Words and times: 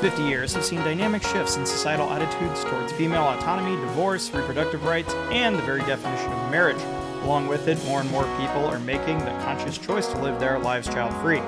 last 0.00 0.16
50 0.16 0.28
years 0.28 0.54
have 0.54 0.64
seen 0.64 0.78
dynamic 0.80 1.22
shifts 1.22 1.56
in 1.56 1.66
societal 1.66 2.08
attitudes 2.10 2.64
towards 2.64 2.92
female 2.92 3.22
autonomy, 3.22 3.76
divorce, 3.82 4.30
reproductive 4.30 4.82
rights, 4.84 5.12
and 5.30 5.56
the 5.56 5.62
very 5.62 5.80
definition 5.80 6.32
of 6.32 6.50
marriage. 6.50 6.80
Along 7.22 7.46
with 7.46 7.68
it, 7.68 7.82
more 7.84 8.00
and 8.00 8.10
more 8.10 8.24
people 8.38 8.64
are 8.66 8.78
making 8.80 9.18
the 9.18 9.30
conscious 9.42 9.76
choice 9.76 10.06
to 10.08 10.18
live 10.22 10.40
their 10.40 10.58
lives 10.58 10.88
child 10.88 11.12
free. 11.22 11.40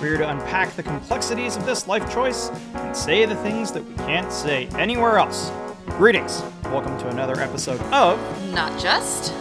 We're 0.00 0.08
here 0.08 0.18
to 0.18 0.30
unpack 0.30 0.74
the 0.74 0.82
complexities 0.82 1.56
of 1.56 1.66
this 1.66 1.86
life 1.86 2.10
choice 2.12 2.48
and 2.74 2.96
say 2.96 3.26
the 3.26 3.36
things 3.36 3.72
that 3.72 3.84
we 3.84 3.94
can't 3.96 4.32
say 4.32 4.68
anywhere 4.68 5.18
else. 5.18 5.52
Greetings. 5.86 6.42
Welcome 6.64 6.98
to 7.00 7.08
another 7.08 7.38
episode 7.40 7.80
of 7.92 8.18
Not 8.54 8.80
just. 8.80 9.34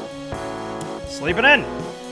Sleeping 1.08 1.46
In. 1.46 1.64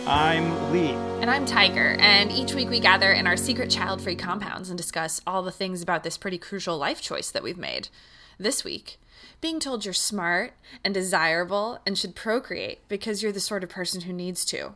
I'm 0.08 0.72
Lee. 0.72 1.15
And 1.26 1.34
I'm 1.34 1.48
Tiger, 1.48 1.98
and 2.00 2.32
each 2.32 2.54
week 2.54 2.70
we 2.70 2.80
gather 2.80 3.12
in 3.12 3.26
our 3.26 3.36
secret 3.36 3.72
child 3.72 4.00
free 4.00 4.16
compounds 4.16 4.70
and 4.70 4.78
discuss 4.78 5.22
all 5.26 5.42
the 5.42 5.50
things 5.50 5.82
about 5.82 6.04
this 6.04 6.20
pretty 6.20 6.38
crucial 6.38 6.78
life 6.78 7.02
choice 7.02 7.32
that 7.32 7.42
we've 7.42 7.58
made. 7.58 7.90
This 8.38 8.64
week, 8.64 9.00
being 9.42 9.60
told 9.60 9.86
you're 9.86 9.94
smart 9.96 10.54
and 10.84 10.94
desirable 10.94 11.80
and 11.84 11.98
should 11.98 12.14
procreate 12.14 12.88
because 12.88 13.24
you're 13.24 13.32
the 13.32 13.40
sort 13.40 13.64
of 13.64 13.72
person 13.72 14.02
who 14.02 14.14
needs 14.14 14.46
to. 14.46 14.76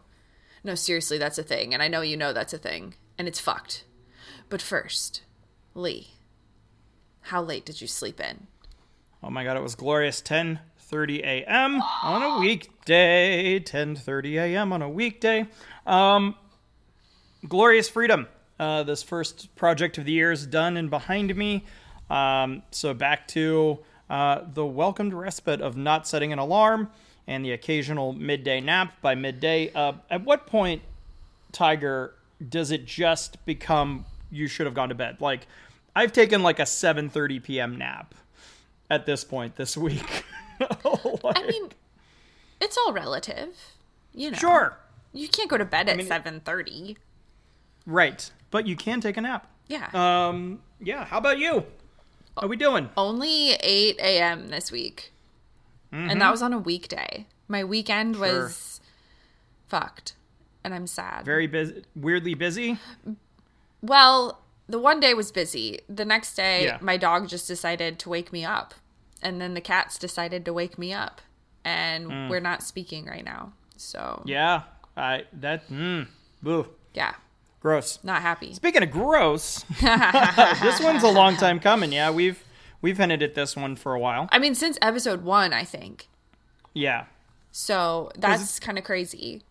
No, 0.64 0.74
seriously, 0.74 1.20
that's 1.20 1.38
a 1.38 1.44
thing, 1.44 1.72
and 1.72 1.84
I 1.84 1.88
know 1.88 2.02
you 2.02 2.18
know 2.18 2.34
that's 2.34 2.52
a 2.52 2.58
thing, 2.58 2.96
and 3.16 3.28
it's 3.28 3.40
fucked. 3.40 3.84
But 4.50 4.60
first, 4.60 5.22
Lee, 5.76 6.16
how 7.22 7.44
late 7.44 7.64
did 7.64 7.80
you 7.80 7.86
sleep 7.86 8.20
in? 8.20 8.48
Oh 9.22 9.30
my 9.30 9.44
god, 9.44 9.56
it 9.56 9.62
was 9.62 9.76
glorious 9.76 10.20
10:30 10.20 11.20
a.m. 11.20 11.80
on 12.02 12.24
a 12.24 12.40
weekday. 12.40 13.60
10:30 13.60 14.34
a.m. 14.40 14.74
on 14.74 14.82
a 14.82 14.90
weekday. 14.90 15.46
Um 15.86 16.36
glorious 17.48 17.90
freedom. 17.90 18.28
Uh, 18.60 18.84
this 18.84 19.04
first 19.04 19.56
project 19.56 19.98
of 19.98 20.06
the 20.06 20.12
year 20.12 20.32
is 20.32 20.46
done 20.46 20.76
and 20.78 20.90
behind 20.90 21.36
me. 21.36 21.66
Um, 22.10 22.64
so 22.72 22.94
back 22.94 23.28
to 23.30 23.80
uh, 24.10 24.42
the 24.54 24.66
welcomed 24.66 25.14
respite 25.14 25.62
of 25.62 25.78
not 25.78 26.08
setting 26.08 26.34
an 26.34 26.40
alarm 26.40 26.90
and 27.28 27.46
the 27.46 27.52
occasional 27.52 28.12
midday 28.14 28.60
nap 28.60 28.94
by 29.02 29.16
midday. 29.16 29.72
Uh, 29.74 29.94
at 30.10 30.26
what 30.26 30.48
point, 30.48 30.82
Tiger, 31.52 32.16
does 32.48 32.72
it 32.72 32.86
just 32.86 33.44
become 33.46 34.06
you 34.32 34.48
should 34.48 34.66
have 34.66 34.74
gone 34.74 34.90
to 34.90 34.96
bed? 34.96 35.18
Like, 35.22 35.48
I've 35.96 36.12
taken 36.12 36.42
like 36.42 36.60
a 36.60 36.64
7:30 36.64 37.44
p.m. 37.44 37.78
nap 37.78 38.16
at 38.90 39.06
this 39.06 39.24
point 39.24 39.56
this 39.56 39.78
week. 39.78 40.26
I 40.62 41.46
mean, 41.48 41.70
it's 42.60 42.78
all 42.78 42.94
relative. 42.94 43.56
You 44.14 44.32
know. 44.32 44.38
sure, 44.38 44.78
You 45.14 45.28
can't 45.30 45.50
go 45.50 45.58
to 45.58 45.66
bed 45.66 45.88
at 45.88 45.98
mean, 45.98 46.08
7:30. 46.08 46.98
Right, 47.90 48.32
but 48.52 48.68
you 48.68 48.76
can 48.76 49.02
take 49.02 49.18
a 49.18 49.22
nap. 49.22 49.48
Yeah. 49.68 49.90
Um, 49.94 50.62
yeah. 50.80 51.06
How 51.06 51.18
about 51.18 51.40
you? 51.40 51.66
How 52.36 52.46
are 52.46 52.48
we 52.48 52.56
doing? 52.56 52.90
Only 52.96 53.52
8 53.54 53.98
a.m. 54.00 54.48
this 54.50 54.72
week. 54.72 55.12
And 55.92 56.22
that 56.22 56.30
was 56.32 56.42
on 56.44 56.54
a 56.54 56.60
weekday. 56.60 57.26
My 57.48 57.64
weekend 57.64 58.16
was 58.18 58.80
fucked. 59.68 60.14
And 60.64 60.74
I'm 60.74 60.86
sad. 60.88 61.26
Very 61.26 61.48
busy, 61.48 61.84
weirdly 61.96 62.36
busy. 62.36 62.78
well, 63.82 64.42
the 64.68 64.80
one 64.80 65.00
day 65.00 65.14
was 65.14 65.32
busy. 65.32 65.80
The 65.90 66.06
next 66.06 66.36
day, 66.36 66.66
Yeah. 66.66 66.78
my 66.82 66.98
dog 66.98 67.28
just 67.28 67.48
decided 67.48 67.98
to 68.00 68.10
wake 68.10 68.32
me 68.32 68.46
up. 68.46 68.74
And 69.22 69.42
then 69.42 69.54
the 69.56 69.62
cats 69.62 69.98
decided 69.98 70.46
to 70.46 70.54
wake 70.54 70.78
me 70.78 70.94
up. 70.94 71.22
And 71.66 72.30
we're 72.30 72.40
not 72.40 72.62
speaking 72.64 73.06
right 73.06 73.26
now. 73.26 73.54
So, 73.76 74.22
Yeah, 74.26 74.64
I 74.96 75.26
that. 75.34 75.68
Mm, 75.70 76.08
boo, 76.44 76.68
yeah, 76.94 77.16
gross. 77.60 78.00
not 78.04 78.22
happy. 78.22 78.54
Speaking 78.54 78.84
of 78.84 78.92
gross, 78.92 79.64
this 79.82 80.80
one's 80.82 81.04
a 81.04 81.10
long 81.12 81.36
time 81.38 81.60
coming. 81.60 81.92
Yeah, 81.92 82.12
we've 82.12 82.44
we've 82.82 82.98
hinted 82.98 83.22
at 83.24 83.36
this 83.36 83.56
one 83.56 83.76
for 83.76 83.94
a 83.94 84.00
while. 84.00 84.28
I 84.32 84.40
mean, 84.40 84.56
since 84.56 84.78
episode 84.82 85.24
one, 85.24 85.54
I 85.54 85.64
think. 85.64 86.08
Yeah, 86.74 87.06
So 87.52 88.12
that's 88.16 88.60
kind 88.60 88.78
of 88.78 88.84
crazy. 88.84 89.42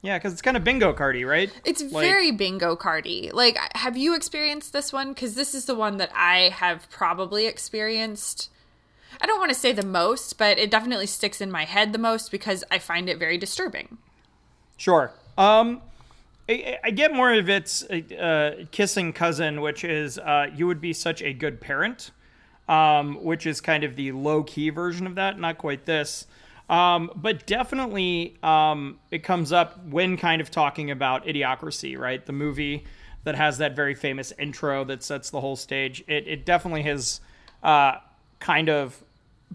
yeah, 0.00 0.16
because 0.16 0.32
it's 0.32 0.40
kind 0.42 0.56
of 0.56 0.62
bingo 0.62 0.92
cardy, 0.94 1.28
right? 1.28 1.50
It's 1.64 1.82
Like- 1.82 2.06
very 2.06 2.30
bingo 2.30 2.76
cardy. 2.76 3.32
Like, 3.32 3.58
have 3.76 3.96
you 3.96 4.14
experienced 4.14 4.72
this 4.72 4.92
one? 4.92 5.08
Because 5.12 5.34
this 5.34 5.54
is 5.54 5.64
the 5.64 5.74
one 5.74 5.96
that 5.96 6.10
I 6.14 6.50
have 6.50 6.88
probably 6.90 7.46
experienced. 7.46 8.50
I 9.20 9.26
don't 9.26 9.38
want 9.40 9.50
to 9.50 9.58
say 9.58 9.72
the 9.72 9.84
most, 9.84 10.38
but 10.38 10.58
it 10.58 10.70
definitely 10.70 11.06
sticks 11.06 11.40
in 11.40 11.50
my 11.50 11.64
head 11.64 11.92
the 11.92 11.98
most 11.98 12.30
because 12.30 12.62
I 12.70 12.78
find 12.78 13.08
it 13.08 13.18
very 13.18 13.36
disturbing. 13.36 13.98
Sure. 14.76 15.12
Um, 15.36 15.82
I, 16.48 16.78
I 16.84 16.90
get 16.90 17.12
more 17.12 17.32
of 17.32 17.48
its 17.48 17.82
uh, 17.84 18.64
kissing 18.70 19.12
cousin, 19.12 19.60
which 19.60 19.84
is 19.84 20.18
uh, 20.18 20.46
you 20.54 20.66
would 20.66 20.80
be 20.80 20.92
such 20.92 21.22
a 21.22 21.32
good 21.32 21.60
parent, 21.60 22.10
um, 22.68 23.22
which 23.22 23.46
is 23.46 23.60
kind 23.60 23.84
of 23.84 23.96
the 23.96 24.12
low 24.12 24.42
key 24.42 24.70
version 24.70 25.06
of 25.06 25.16
that. 25.16 25.38
Not 25.38 25.58
quite 25.58 25.84
this. 25.84 26.26
Um, 26.70 27.10
but 27.16 27.46
definitely, 27.46 28.36
um, 28.42 28.98
it 29.10 29.22
comes 29.22 29.52
up 29.52 29.86
when 29.86 30.16
kind 30.18 30.40
of 30.40 30.50
talking 30.50 30.90
about 30.90 31.24
Idiocracy, 31.24 31.98
right? 31.98 32.24
The 32.24 32.32
movie 32.32 32.84
that 33.24 33.34
has 33.34 33.58
that 33.58 33.74
very 33.74 33.94
famous 33.94 34.32
intro 34.38 34.84
that 34.84 35.02
sets 35.02 35.30
the 35.30 35.40
whole 35.40 35.56
stage. 35.56 36.04
It, 36.06 36.28
it 36.28 36.46
definitely 36.46 36.82
has 36.82 37.20
uh, 37.62 37.96
kind 38.38 38.68
of 38.68 39.02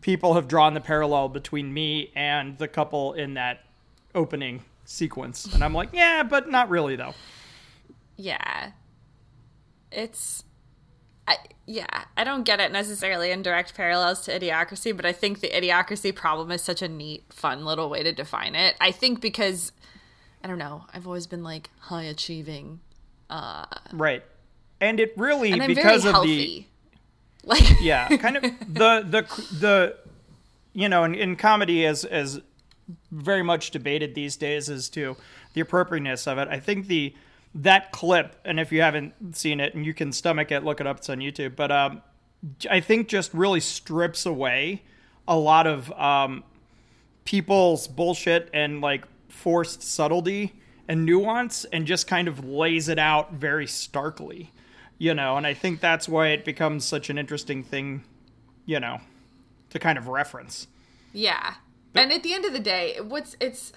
people 0.02 0.34
have 0.34 0.48
drawn 0.48 0.74
the 0.74 0.82
parallel 0.82 1.30
between 1.30 1.74
me 1.74 2.12
and 2.16 2.58
the 2.58 2.68
couple 2.68 3.14
in 3.14 3.36
that 3.36 3.64
opening 4.16 4.64
sequence. 4.86 5.46
And 5.46 5.64
I'm 5.64 5.74
like, 5.74 5.90
yeah, 5.94 6.24
but 6.24 6.50
not 6.50 6.70
really 6.70 6.96
though. 6.96 7.14
Yeah. 8.18 8.72
It's. 9.92 10.44
I, 11.26 11.38
yeah, 11.66 12.04
I 12.18 12.26
don't 12.26 12.44
get 12.44 12.60
it 12.60 12.74
necessarily 12.74 13.32
in 13.32 13.44
direct 13.44 13.76
parallels 13.76 14.22
to 14.26 14.38
idiocracy, 14.38 14.94
but 14.94 15.06
I 15.06 15.14
think 15.14 15.40
the 15.40 15.50
idiocracy 15.50 16.14
problem 16.14 16.52
is 16.52 16.62
such 16.62 16.82
a 16.82 16.90
neat, 16.90 17.24
fun 17.32 17.64
little 17.64 17.90
way 17.90 18.04
to 18.04 18.12
define 18.12 18.56
it. 18.56 18.76
I 18.82 18.92
think 18.92 19.22
because, 19.22 19.72
I 20.44 20.50
don't 20.50 20.58
know, 20.58 20.84
I've 20.94 21.08
always 21.08 21.28
been 21.28 21.44
like 21.44 21.70
high 21.80 22.04
achieving, 22.04 22.82
uh, 23.30 23.66
Right. 23.94 24.24
And 24.82 25.00
it 25.00 25.14
really 25.16 25.54
and 25.54 25.66
because 25.66 26.04
of 26.04 26.12
healthy. 26.12 26.68
Like, 27.46 27.64
yeah, 27.82 28.08
kind 28.18 28.38
of 28.38 28.44
the 28.68 29.06
the 29.08 29.58
the 29.60 29.98
you 30.74 30.90
know, 30.90 31.04
in, 31.04 31.16
in 31.16 31.36
comedy 31.36 31.86
as 31.86 32.04
as 32.04 32.42
very 33.12 33.44
much 33.44 33.72
debated 33.72 34.16
these 34.16 34.36
days 34.36 34.70
as 34.70 34.90
to 34.90 35.16
the 35.54 35.62
appropriateness 35.62 36.28
of 36.28 36.38
it. 36.38 36.48
I 36.50 36.60
think 36.60 36.88
the 36.88 37.14
that 37.56 37.92
clip, 37.92 38.36
and 38.44 38.60
if 38.60 38.72
you 38.72 38.82
haven't 38.82 39.36
seen 39.36 39.60
it 39.60 39.76
and 39.76 39.86
you 39.86 39.94
can 39.94 40.12
stomach 40.12 40.52
it, 40.52 40.64
look 40.64 40.82
it 40.82 40.88
up. 40.88 40.98
It's 40.98 41.10
on 41.10 41.20
YouTube. 41.20 41.56
But 41.56 41.72
um, 41.72 42.02
I 42.70 42.80
think 42.80 43.08
just 43.08 43.34
really 43.34 43.60
strips 43.60 44.26
away 44.26 44.82
a 45.28 45.38
lot 45.38 45.68
of 45.68 45.92
um, 45.94 46.44
people's 47.26 47.88
bullshit 47.88 48.50
and 48.54 48.82
like 48.82 49.06
forced 49.30 49.84
subtlety 49.84 50.54
and 50.88 51.06
nuance 51.06 51.66
and 51.66 51.86
just 51.86 52.08
kind 52.08 52.28
of 52.28 52.44
lays 52.44 52.90
it 52.90 53.00
out 53.00 53.34
very 53.34 53.68
starkly, 53.68 54.52
you 54.98 55.14
know. 55.14 55.38
And 55.38 55.48
I 55.48 55.54
think 55.54 55.80
that's 55.80 56.10
why 56.10 56.30
it 56.30 56.44
becomes 56.44 56.86
such 56.86 57.10
an 57.10 57.18
interesting 57.18 57.64
thing, 57.64 58.04
you 58.66 58.80
know, 58.80 59.00
to 59.70 59.80
kind 59.80 59.98
of 59.98 60.08
reference. 60.08 60.68
Yeah. 61.14 61.54
And 61.96 62.12
at 62.12 62.24
the 62.24 62.34
end 62.34 62.46
of 62.46 62.54
the 62.54 62.60
day, 62.60 62.98
what's 63.02 63.36
it's 63.40 63.72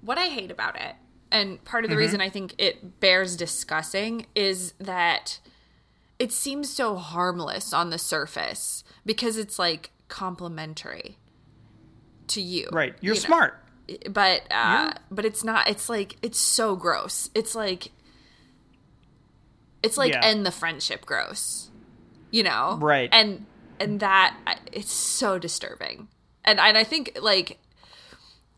what 0.00 0.18
I 0.18 0.26
hate 0.26 0.50
about 0.50 0.80
it, 0.80 0.96
and 1.30 1.62
part 1.64 1.84
of 1.84 1.90
the 1.90 1.96
reason 1.96 2.20
I 2.20 2.28
think 2.28 2.54
it 2.58 3.00
bears 3.00 3.36
discussing 3.36 4.26
is 4.34 4.72
that 4.80 5.38
it 6.18 6.32
seems 6.32 6.74
so 6.74 6.96
harmless 6.96 7.72
on 7.72 7.90
the 7.90 7.98
surface 7.98 8.84
because 9.06 9.36
it's 9.36 9.58
like 9.58 9.90
complimentary 10.08 11.18
to 12.28 12.40
you. 12.40 12.68
Right. 12.72 12.94
You're 13.00 13.14
you 13.14 13.20
know? 13.20 13.26
smart. 13.26 13.58
But 14.10 14.42
uh 14.50 14.92
but 15.10 15.24
it's 15.24 15.42
not 15.42 15.68
it's 15.68 15.88
like 15.88 16.16
it's 16.22 16.38
so 16.38 16.76
gross. 16.76 17.30
It's 17.34 17.54
like 17.54 17.88
it's 19.82 19.96
like 19.96 20.12
Yeah. 20.12 20.20
end 20.22 20.46
the 20.46 20.52
friendship 20.52 21.04
gross. 21.06 21.70
You 22.30 22.42
know? 22.44 22.78
Right. 22.80 23.08
And 23.12 23.46
and 23.80 24.00
that 24.00 24.36
it's 24.70 24.92
so 24.92 25.38
disturbing. 25.38 26.08
And 26.44 26.58
and 26.58 26.76
I 26.76 26.84
think 26.84 27.18
like 27.20 27.58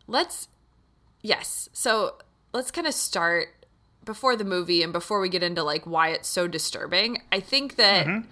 let's 0.07 0.47
yes. 1.21 1.69
So 1.73 2.15
let's 2.53 2.71
kind 2.71 2.87
of 2.87 2.93
start 2.93 3.49
before 4.03 4.35
the 4.35 4.43
movie 4.45 4.83
and 4.83 4.93
before 4.93 5.19
we 5.19 5.29
get 5.29 5.43
into 5.43 5.63
like 5.63 5.85
why 5.85 6.09
it's 6.09 6.27
so 6.29 6.47
disturbing. 6.47 7.21
I 7.31 7.39
think 7.39 7.75
that 7.75 8.23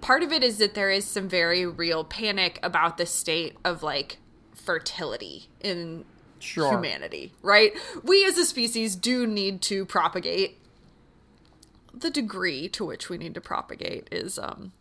part 0.00 0.22
of 0.22 0.32
it 0.32 0.42
is 0.42 0.58
that 0.58 0.74
there 0.74 0.90
is 0.90 1.04
some 1.06 1.28
very 1.28 1.66
real 1.66 2.04
panic 2.04 2.58
about 2.62 2.96
the 2.98 3.06
state 3.06 3.56
of 3.64 3.82
like 3.82 4.18
fertility 4.54 5.48
in 5.60 6.04
Sure. 6.40 6.72
humanity, 6.72 7.32
right? 7.40 7.72
We 8.02 8.22
as 8.26 8.36
a 8.36 8.44
species 8.44 8.96
do 8.96 9.26
need 9.26 9.62
to 9.62 9.86
propagate. 9.86 10.58
The 11.94 12.10
degree 12.10 12.68
to 12.70 12.84
which 12.84 13.08
we 13.08 13.16
need 13.16 13.32
to 13.34 13.40
propagate 13.40 14.08
is 14.12 14.38
um 14.38 14.72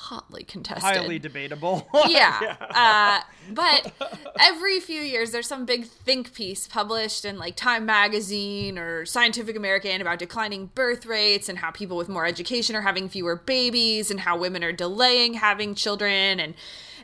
hotly 0.00 0.44
contested. 0.44 0.82
Highly 0.82 1.18
debatable. 1.18 1.88
yeah. 2.08 2.56
Uh, 2.70 3.20
but 3.52 3.92
every 4.40 4.80
few 4.80 5.00
years, 5.00 5.30
there's 5.30 5.46
some 5.46 5.66
big 5.66 5.84
think 5.84 6.32
piece 6.32 6.66
published 6.66 7.24
in 7.24 7.38
like 7.38 7.54
Time 7.54 7.84
Magazine 7.84 8.78
or 8.78 9.04
Scientific 9.04 9.56
American 9.56 10.00
about 10.00 10.18
declining 10.18 10.70
birth 10.74 11.04
rates 11.04 11.48
and 11.48 11.58
how 11.58 11.70
people 11.70 11.96
with 11.96 12.08
more 12.08 12.24
education 12.26 12.74
are 12.74 12.80
having 12.80 13.08
fewer 13.08 13.36
babies 13.36 14.10
and 14.10 14.20
how 14.20 14.38
women 14.38 14.64
are 14.64 14.72
delaying 14.72 15.34
having 15.34 15.74
children 15.74 16.40
and 16.40 16.54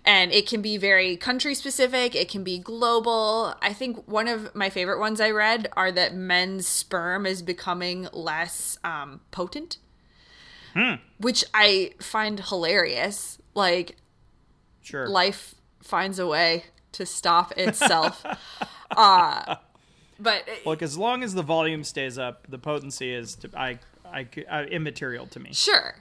and 0.04 0.32
it 0.32 0.46
can 0.46 0.62
be 0.62 0.76
very 0.76 1.16
country 1.16 1.54
specific 1.54 2.14
it 2.14 2.28
can 2.28 2.44
be 2.44 2.58
global 2.58 3.54
i 3.60 3.72
think 3.72 4.06
one 4.06 4.28
of 4.28 4.54
my 4.54 4.70
favorite 4.70 5.00
ones 5.00 5.20
i 5.20 5.30
read 5.30 5.68
are 5.76 5.90
that 5.90 6.14
men's 6.14 6.66
sperm 6.66 7.26
is 7.26 7.42
becoming 7.42 8.08
less 8.12 8.78
um, 8.84 9.20
potent 9.30 9.78
which 11.18 11.44
i 11.54 11.92
find 12.00 12.40
hilarious 12.40 13.38
like 13.54 13.96
sure. 14.82 15.08
life 15.08 15.54
finds 15.82 16.18
a 16.18 16.26
way 16.26 16.64
to 16.92 17.06
stop 17.06 17.52
itself. 17.56 18.24
uh, 18.90 19.56
but 20.18 20.48
Look, 20.64 20.82
as 20.82 20.96
long 20.96 21.22
as 21.22 21.34
the 21.34 21.42
volume 21.42 21.84
stays 21.84 22.18
up, 22.18 22.46
the 22.48 22.58
potency 22.58 23.12
is 23.12 23.36
to, 23.36 23.50
I, 23.56 23.78
I, 24.04 24.26
uh, 24.48 24.64
immaterial 24.64 25.26
to 25.28 25.40
me. 25.40 25.50
sure, 25.52 25.96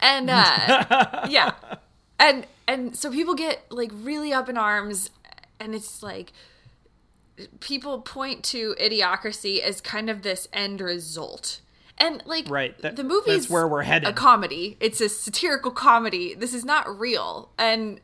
and 0.00 0.30
uh, 0.30 1.26
yeah, 1.28 1.52
and 2.18 2.46
and 2.66 2.96
so 2.96 3.10
people 3.10 3.34
get 3.34 3.70
like 3.70 3.90
really 3.92 4.32
up 4.32 4.48
in 4.48 4.56
arms, 4.56 5.10
and 5.60 5.74
it's 5.74 6.02
like 6.02 6.32
people 7.60 8.00
point 8.00 8.42
to 8.44 8.74
idiocracy 8.80 9.60
as 9.60 9.80
kind 9.80 10.08
of 10.08 10.22
this 10.22 10.48
end 10.52 10.80
result. 10.80 11.60
And 12.00 12.22
like 12.26 12.48
Right, 12.48 12.78
that- 12.82 12.96
the 12.96 13.04
movie's 13.04 13.42
that's 13.42 13.50
where 13.50 13.66
we're 13.66 13.82
headed. 13.82 14.08
A 14.08 14.12
comedy. 14.12 14.76
It's 14.80 15.00
a 15.00 15.08
satirical 15.08 15.70
comedy. 15.70 16.34
This 16.34 16.54
is 16.54 16.64
not 16.64 16.98
real. 16.98 17.50
And 17.58 18.00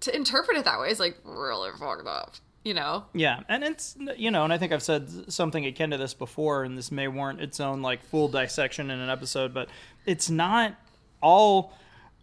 to 0.00 0.14
interpret 0.14 0.56
it 0.56 0.64
that 0.64 0.78
way 0.78 0.90
is 0.90 1.00
like 1.00 1.18
really 1.24 1.70
fucked 1.78 2.06
up. 2.06 2.34
You 2.62 2.72
know? 2.72 3.04
Yeah, 3.12 3.40
and 3.48 3.62
it's 3.62 3.94
you 4.16 4.30
know, 4.30 4.44
and 4.44 4.52
I 4.52 4.56
think 4.56 4.72
I've 4.72 4.82
said 4.82 5.30
something 5.30 5.66
akin 5.66 5.90
to 5.90 5.98
this 5.98 6.14
before, 6.14 6.64
and 6.64 6.78
this 6.78 6.90
may 6.90 7.08
warrant 7.08 7.42
its 7.42 7.60
own 7.60 7.82
like 7.82 8.02
full 8.02 8.28
dissection 8.28 8.90
in 8.90 9.00
an 9.00 9.10
episode, 9.10 9.52
but 9.52 9.68
it's 10.06 10.30
not 10.30 10.74
all 11.20 11.74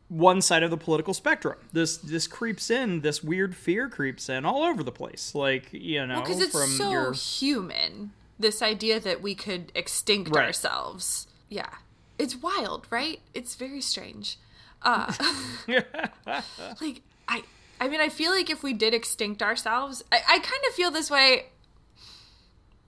one 0.08 0.42
side 0.42 0.64
of 0.64 0.72
the 0.72 0.78
political 0.78 1.14
spectrum. 1.14 1.58
This 1.74 1.98
this 1.98 2.26
creeps 2.28 2.72
in, 2.72 3.02
this 3.02 3.24
weird 3.24 3.56
fear 3.56 3.88
creeps 3.88 4.30
in 4.30 4.44
all 4.44 4.64
over 4.64 4.82
the 4.84 4.92
place. 4.92 5.36
Like 5.36 5.70
you 5.74 6.08
know, 6.08 6.22
because 6.22 6.42
it's 6.42 6.52
from 6.52 6.70
so 6.70 6.90
your 6.90 7.14
human 7.14 8.12
this 8.42 8.62
idea 8.62 9.00
that 9.00 9.22
we 9.22 9.36
could 9.36 9.72
extinct 9.76 10.36
Right. 10.36 10.46
ourselves. 10.46 11.28
Yeah. 11.50 11.70
It's 12.18 12.36
wild 12.36 12.88
right? 12.90 13.20
It's 13.34 13.56
very 13.56 13.82
strange. 13.82 14.38
Uh 14.82 15.14
like 16.82 17.02
i 17.28 17.44
i 17.80 17.88
mean 17.88 18.02
i 18.02 18.10
feel 18.10 18.32
like 18.32 18.50
if 18.50 18.64
we 18.64 18.74
did 18.74 18.96
extinct 18.96 19.44
ourselves 19.44 20.04
i, 20.12 20.18
I 20.28 20.40
kind 20.40 20.62
of 20.68 20.74
feel 20.74 20.90
this 20.90 21.12
way 21.12 21.46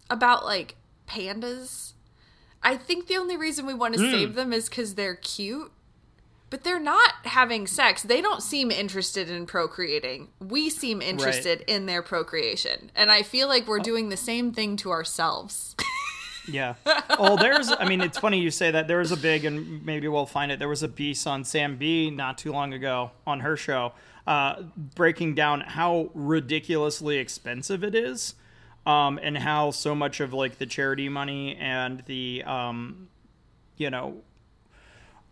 about 0.09 0.43
like 0.43 0.75
pandas. 1.07 1.93
I 2.63 2.77
think 2.77 3.07
the 3.07 3.17
only 3.17 3.35
reason 3.37 3.65
we 3.65 3.73
want 3.73 3.93
to 3.95 3.99
save 4.11 4.35
them 4.35 4.53
is 4.53 4.69
because 4.69 4.95
they're 4.95 5.15
cute 5.15 5.71
but 6.53 6.63
they're 6.63 6.79
not 6.79 7.13
having 7.23 7.65
sex. 7.65 8.03
They 8.03 8.21
don't 8.21 8.43
seem 8.43 8.69
interested 8.69 9.27
in 9.27 9.47
procreating. 9.47 10.27
We 10.39 10.69
seem 10.69 11.01
interested 11.01 11.63
in 11.65 11.87
their 11.87 12.03
procreation. 12.03 12.91
And 12.95 13.11
I 13.11 13.23
feel 13.23 13.47
like 13.47 13.65
we're 13.65 13.79
doing 13.79 14.09
the 14.09 14.17
same 14.17 14.51
thing 14.51 14.77
to 14.77 14.91
ourselves. 14.91 15.75
Yeah. 16.45 16.75
Oh, 17.11 17.37
there's. 17.37 17.71
I 17.71 17.87
mean, 17.87 18.01
it's 18.01 18.17
funny 18.17 18.37
you 18.37 18.51
say 18.51 18.69
that. 18.69 18.89
There 18.89 18.97
was 18.97 19.13
a 19.13 19.17
big, 19.17 19.45
and 19.45 19.85
maybe 19.85 20.09
we'll 20.09 20.25
find 20.25 20.51
it. 20.51 20.59
There 20.59 20.67
was 20.67 20.83
a 20.83 20.89
piece 20.89 21.25
on 21.25 21.45
Sam 21.45 21.77
Bee 21.77 22.11
not 22.11 22.37
too 22.37 22.51
long 22.51 22.73
ago 22.73 23.11
on 23.25 23.39
her 23.39 23.55
show, 23.55 23.93
uh, 24.27 24.63
breaking 24.93 25.35
down 25.35 25.61
how 25.61 26.09
ridiculously 26.13 27.17
expensive 27.17 27.81
it 27.81 27.95
is, 27.95 28.35
um, 28.85 29.21
and 29.23 29.37
how 29.37 29.71
so 29.71 29.95
much 29.95 30.19
of 30.19 30.33
like 30.33 30.57
the 30.57 30.65
charity 30.65 31.07
money 31.07 31.55
and 31.55 32.03
the, 32.07 32.43
um, 32.45 33.07
you 33.77 33.89
know, 33.89 34.17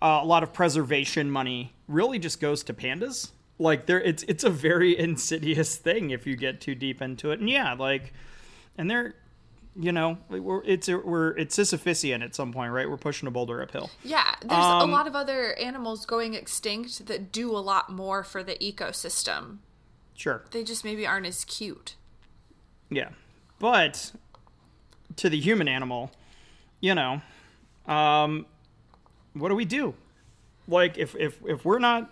uh, 0.01 0.19
a 0.21 0.25
lot 0.25 0.43
of 0.43 0.53
preservation 0.53 1.29
money 1.31 1.73
really 1.87 2.19
just 2.19 2.39
goes 2.39 2.63
to 2.63 2.73
pandas. 2.73 3.31
Like 3.59 3.85
there, 3.85 4.01
it's 4.01 4.23
it's 4.23 4.43
a 4.43 4.49
very 4.49 4.97
insidious 5.07 5.75
thing 5.75 6.09
if 6.11 6.25
you 6.25 6.35
get 6.35 6.61
too 6.61 6.75
deep 6.75 7.01
into 7.01 7.31
it. 7.31 7.39
And 7.39 7.49
yeah, 7.49 7.73
like, 7.73 8.13
and 8.77 8.89
they're, 8.89 9.13
you 9.75 9.91
know, 9.91 10.17
we're 10.29 10.63
it's 10.65 10.87
we're 10.87 11.37
it's 11.37 11.55
Sisyphusian 11.57 12.23
at 12.23 12.33
some 12.35 12.51
point, 12.51 12.71
right? 12.71 12.89
We're 12.89 12.97
pushing 12.97 13.27
a 13.27 13.31
boulder 13.31 13.61
uphill. 13.61 13.89
Yeah, 14.03 14.33
there's 14.41 14.51
a 14.51 14.55
Um, 14.55 14.91
lot 14.91 15.05
of 15.07 15.15
other 15.15 15.53
animals 15.59 16.05
going 16.05 16.33
extinct 16.33 17.05
that 17.05 17.31
do 17.31 17.55
a 17.55 17.59
lot 17.59 17.91
more 17.91 18.23
for 18.23 18.43
the 18.43 18.55
ecosystem. 18.55 19.57
Sure. 20.15 20.43
They 20.51 20.63
just 20.63 20.83
maybe 20.83 21.05
aren't 21.07 21.25
as 21.25 21.45
cute. 21.45 21.95
Yeah. 22.89 23.09
But 23.59 24.11
to 25.17 25.29
the 25.29 25.39
human 25.39 25.67
animal, 25.67 26.11
you 26.79 26.93
know, 26.95 27.21
um, 27.87 28.45
what 29.33 29.49
do 29.49 29.55
we 29.55 29.65
do? 29.65 29.93
Like 30.67 30.97
if 30.97 31.15
if 31.15 31.37
if 31.45 31.65
we're 31.65 31.79
not 31.79 32.11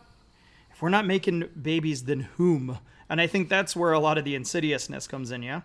if 0.72 0.82
we're 0.82 0.90
not 0.90 1.06
making 1.06 1.50
babies, 1.62 2.04
then 2.04 2.22
whom? 2.38 2.80
And 3.10 3.20
I 3.20 3.28
think 3.28 3.50
that's 3.50 3.76
where 3.76 3.92
a 3.92 4.00
lot 4.00 4.18
of 4.18 4.26
the 4.26 4.36
insidiousness 4.36 5.08
comes 5.08 5.32
in. 5.32 5.44
Yeah. 5.44 5.62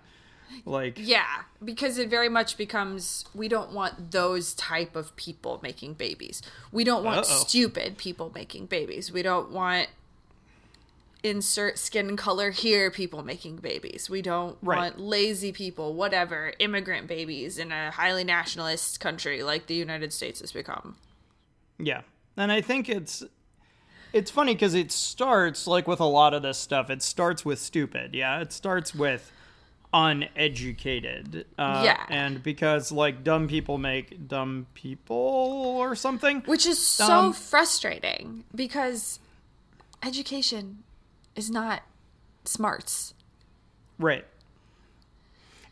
Like 0.65 0.99
Yeah, 0.99 1.43
because 1.65 1.99
it 1.99 2.09
very 2.09 2.29
much 2.29 2.57
becomes 2.57 3.25
we 3.35 3.49
don't 3.49 3.73
want 3.73 4.13
those 4.13 4.55
type 4.55 4.95
of 4.95 5.15
people 5.17 5.59
making 5.63 5.95
babies. 5.95 6.43
We 6.71 6.85
don't 6.85 7.03
want 7.05 7.19
Uh-oh. 7.21 7.45
stupid 7.47 7.97
people 7.99 8.31
making 8.35 8.67
babies. 8.67 9.11
We 9.13 9.23
don't 9.23 9.51
want 9.51 9.89
insert 11.23 11.79
skin 11.79 12.17
color 12.17 12.51
here 12.51 12.91
people 12.91 13.23
making 13.23 13.57
babies. 13.57 14.11
We 14.11 14.21
don't 14.21 14.59
Right. 14.61 14.77
want 14.77 15.01
lazy 15.01 15.53
people, 15.53 15.95
whatever, 15.95 16.53
immigrant 16.59 17.07
babies 17.07 17.59
in 17.59 17.73
a 17.73 17.91
highly 17.93 18.25
nationalist 18.25 19.01
country 19.01 19.43
like 19.43 19.67
the 19.67 19.75
United 19.75 20.13
States 20.13 20.41
has 20.41 20.53
become. 20.53 20.97
Yeah. 21.79 22.03
And 22.37 22.51
I 22.53 22.61
think 22.61 22.89
it's 22.89 23.23
it's 24.13 24.31
funny 24.31 24.55
cuz 24.55 24.75
it 24.75 24.93
starts 24.93 25.67
like 25.67 25.87
with 25.89 26.01
a 26.01 26.05
lot 26.07 26.35
of 26.35 26.43
this 26.43 26.59
stuff, 26.59 26.91
it 26.91 27.03
starts 27.03 27.45
with 27.45 27.59
stupid. 27.59 28.15
Yeah, 28.15 28.41
it 28.41 28.53
starts 28.53 28.95
with 28.95 29.33
uneducated. 29.93 31.47
Uh, 31.59 31.83
Yeah. 31.85 32.05
And 32.09 32.43
because 32.43 32.91
like 32.93 33.23
dumb 33.25 33.49
people 33.49 33.79
make 33.79 34.29
dumb 34.29 34.67
people 34.75 35.17
or 35.17 35.95
something. 35.95 36.43
Which 36.47 36.67
is 36.67 36.85
so 36.85 37.07
Um, 37.27 37.33
frustrating 37.33 38.45
because 38.55 39.21
education 40.03 40.83
is 41.37 41.51
not 41.51 41.83
smarts. 42.45 43.15
Right. 43.99 44.27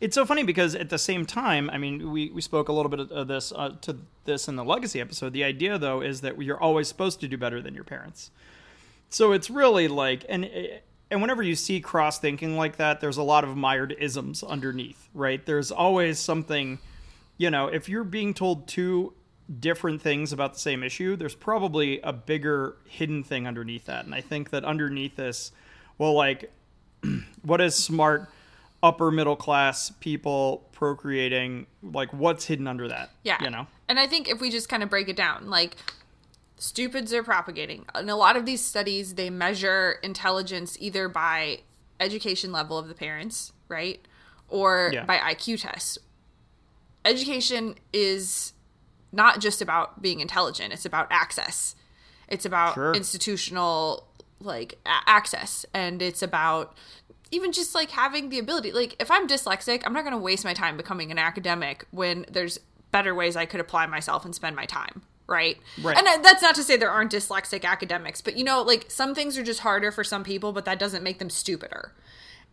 It's 0.00 0.14
so 0.14 0.24
funny 0.24 0.42
because 0.42 0.74
at 0.74 0.90
the 0.90 0.98
same 0.98 1.26
time, 1.26 1.70
I 1.70 1.78
mean, 1.78 2.10
we, 2.10 2.30
we 2.30 2.40
spoke 2.40 2.68
a 2.68 2.72
little 2.72 2.90
bit 2.90 3.00
of 3.00 3.28
this 3.28 3.52
uh, 3.54 3.70
to 3.82 3.98
this 4.24 4.48
in 4.48 4.56
the 4.56 4.64
legacy 4.64 5.00
episode. 5.00 5.32
The 5.32 5.44
idea, 5.44 5.78
though, 5.78 6.00
is 6.00 6.20
that 6.20 6.40
you're 6.42 6.60
always 6.60 6.88
supposed 6.88 7.20
to 7.20 7.28
do 7.28 7.36
better 7.36 7.60
than 7.62 7.74
your 7.74 7.84
parents. 7.84 8.30
So 9.08 9.32
it's 9.32 9.50
really 9.50 9.88
like, 9.88 10.24
and 10.28 10.48
and 11.10 11.20
whenever 11.20 11.42
you 11.42 11.54
see 11.54 11.78
cross 11.78 12.18
thinking 12.18 12.56
like 12.56 12.76
that, 12.76 13.00
there's 13.00 13.18
a 13.18 13.22
lot 13.22 13.44
of 13.44 13.54
mired 13.54 13.94
isms 13.98 14.42
underneath, 14.42 15.10
right? 15.12 15.44
There's 15.44 15.70
always 15.70 16.18
something, 16.18 16.78
you 17.36 17.50
know, 17.50 17.66
if 17.66 17.86
you're 17.86 18.02
being 18.02 18.32
told 18.32 18.66
two 18.66 19.12
different 19.60 20.00
things 20.00 20.32
about 20.32 20.54
the 20.54 20.58
same 20.58 20.82
issue, 20.82 21.14
there's 21.16 21.34
probably 21.34 22.00
a 22.00 22.14
bigger 22.14 22.78
hidden 22.86 23.22
thing 23.22 23.46
underneath 23.46 23.84
that. 23.84 24.06
And 24.06 24.14
I 24.14 24.22
think 24.22 24.48
that 24.50 24.64
underneath 24.64 25.16
this, 25.16 25.52
well, 25.98 26.14
like, 26.14 26.50
what 27.42 27.60
is 27.60 27.74
smart 27.74 28.30
upper 28.82 29.10
middle 29.10 29.36
class 29.36 29.90
people 30.00 30.68
procreating 30.72 31.66
like 31.82 32.12
what's 32.12 32.44
hidden 32.46 32.66
under 32.66 32.88
that 32.88 33.10
Yeah. 33.22 33.42
you 33.42 33.50
know 33.50 33.66
And 33.88 33.98
I 34.00 34.06
think 34.06 34.28
if 34.28 34.40
we 34.40 34.50
just 34.50 34.68
kind 34.68 34.82
of 34.82 34.88
break 34.90 35.08
it 35.08 35.16
down, 35.16 35.48
like 35.50 35.76
stupids 36.56 37.12
are 37.12 37.22
propagating. 37.22 37.84
In 37.98 38.08
a 38.08 38.16
lot 38.16 38.36
of 38.36 38.46
these 38.46 38.64
studies, 38.64 39.14
they 39.14 39.28
measure 39.30 39.98
intelligence 40.02 40.76
either 40.80 41.08
by 41.08 41.60
education 42.00 42.52
level 42.52 42.78
of 42.78 42.88
the 42.88 42.94
parents, 42.94 43.52
right? 43.68 44.00
Or 44.48 44.90
Yeah. 44.94 45.04
by 45.04 45.18
IQ 45.18 45.58
tests. 45.60 45.98
Education 47.04 47.74
is 47.92 48.52
not 49.12 49.40
just 49.40 49.60
about 49.60 50.00
being 50.00 50.20
intelligent, 50.20 50.72
it's 50.72 50.84
about 50.86 51.06
access. 51.10 51.74
It's 52.28 52.46
about 52.46 52.74
Sure. 52.74 52.94
institutional 52.94 54.08
like 54.40 54.78
a- 54.86 55.08
access 55.08 55.64
and 55.74 56.00
it's 56.02 56.22
about 56.22 56.74
even 57.32 57.50
just 57.50 57.74
like 57.74 57.90
having 57.90 58.28
the 58.28 58.38
ability 58.38 58.70
like 58.70 58.94
if 59.00 59.10
i'm 59.10 59.26
dyslexic 59.26 59.82
i'm 59.84 59.92
not 59.92 60.02
going 60.02 60.12
to 60.12 60.18
waste 60.18 60.44
my 60.44 60.54
time 60.54 60.76
becoming 60.76 61.10
an 61.10 61.18
academic 61.18 61.84
when 61.90 62.24
there's 62.30 62.60
better 62.92 63.14
ways 63.14 63.34
i 63.36 63.44
could 63.46 63.58
apply 63.60 63.86
myself 63.86 64.24
and 64.24 64.34
spend 64.34 64.54
my 64.54 64.66
time 64.66 65.02
right 65.26 65.58
Right. 65.82 65.96
and 65.96 66.24
that's 66.24 66.42
not 66.42 66.54
to 66.56 66.62
say 66.62 66.76
there 66.76 66.90
aren't 66.90 67.10
dyslexic 67.12 67.64
academics 67.64 68.20
but 68.20 68.36
you 68.36 68.44
know 68.44 68.62
like 68.62 68.90
some 68.90 69.14
things 69.14 69.36
are 69.38 69.42
just 69.42 69.60
harder 69.60 69.90
for 69.90 70.04
some 70.04 70.22
people 70.24 70.52
but 70.52 70.64
that 70.66 70.78
doesn't 70.78 71.02
make 71.02 71.18
them 71.18 71.30
stupider 71.30 71.92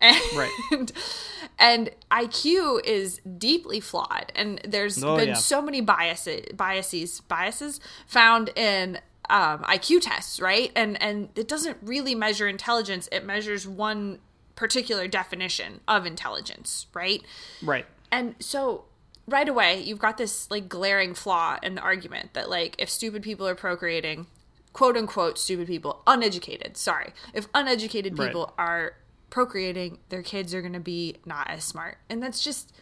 and 0.02 0.16
Right. 0.34 0.50
and 1.58 1.90
IQ 2.10 2.82
is 2.86 3.20
deeply 3.36 3.80
flawed, 3.80 4.32
and 4.34 4.58
there's 4.66 5.04
Oh, 5.04 5.18
been 5.18 5.28
yeah. 5.28 5.34
so 5.34 5.60
many 5.60 5.82
biases, 5.82 6.46
biases, 6.54 7.20
biases 7.20 7.80
found 8.06 8.48
in 8.56 8.98
um, 9.28 9.58
IQ 9.64 10.00
tests, 10.00 10.40
right? 10.40 10.72
And 10.74 11.00
and 11.02 11.28
it 11.36 11.48
doesn't 11.48 11.76
really 11.82 12.14
measure 12.14 12.48
intelligence. 12.48 13.10
It 13.12 13.26
measures 13.26 13.68
one 13.68 14.20
particular 14.56 15.08
definition 15.08 15.80
of 15.88 16.06
intelligence, 16.06 16.86
right? 16.94 17.22
Right. 17.62 17.86
And 18.12 18.34
so 18.40 18.84
right 19.26 19.48
away, 19.48 19.80
you've 19.80 19.98
got 19.98 20.18
this 20.18 20.50
like 20.50 20.68
glaring 20.68 21.14
flaw 21.14 21.58
in 21.62 21.74
the 21.76 21.80
argument 21.80 22.34
that 22.34 22.50
like 22.50 22.74
if 22.78 22.90
stupid 22.90 23.22
people 23.22 23.46
are 23.46 23.54
procreating, 23.54 24.26
quote 24.72 24.96
unquote 24.96 25.38
stupid 25.38 25.66
people, 25.66 26.02
uneducated, 26.06 26.76
sorry. 26.76 27.12
If 27.32 27.46
uneducated 27.54 28.18
Right. 28.18 28.26
people 28.28 28.52
are 28.58 28.94
procreating, 29.30 29.98
their 30.08 30.22
kids 30.22 30.52
are 30.54 30.60
going 30.60 30.72
to 30.72 30.80
be 30.80 31.16
not 31.24 31.48
as 31.48 31.62
smart. 31.64 31.98
And 32.08 32.22
that's 32.22 32.42
just 32.42 32.72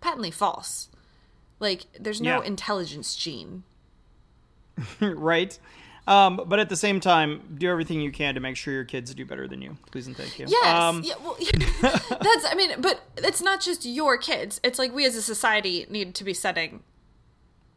patently 0.00 0.30
false. 0.30 0.88
Like 1.60 1.86
there's 1.98 2.20
no 2.20 2.40
Yeah. 2.40 2.46
intelligence 2.46 3.14
gene. 3.14 3.64
right. 5.00 5.58
Um, 6.08 6.40
but 6.46 6.58
at 6.58 6.70
the 6.70 6.76
same 6.76 7.00
time, 7.00 7.56
do 7.58 7.68
everything 7.68 8.00
you 8.00 8.10
can 8.10 8.34
to 8.34 8.40
make 8.40 8.56
sure 8.56 8.72
your 8.72 8.86
kids 8.86 9.12
do 9.14 9.26
better 9.26 9.46
than 9.46 9.60
you. 9.60 9.76
Please 9.90 10.06
and 10.06 10.16
thank 10.16 10.38
you. 10.38 10.46
Yes. 10.48 10.66
Um, 10.66 11.02
yeah, 11.04 11.12
well, 11.22 11.36
that's, 11.82 12.46
I 12.46 12.54
mean, 12.56 12.80
but 12.80 13.02
it's 13.18 13.42
not 13.42 13.60
just 13.60 13.84
your 13.84 14.16
kids. 14.16 14.58
It's 14.64 14.78
like 14.78 14.94
we 14.94 15.04
as 15.04 15.16
a 15.16 15.20
society 15.20 15.84
need 15.90 16.14
to 16.14 16.24
be 16.24 16.32
setting 16.32 16.82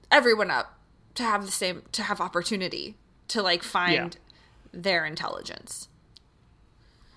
everyone 0.10 0.50
up 0.50 0.80
to 1.16 1.24
have 1.24 1.46
the 1.46 1.52
same, 1.52 1.82
to 1.92 2.04
have 2.04 2.22
opportunity 2.22 2.96
to 3.28 3.42
like 3.42 3.64
find 3.64 4.18
their 4.72 5.06
intelligence. 5.06 5.90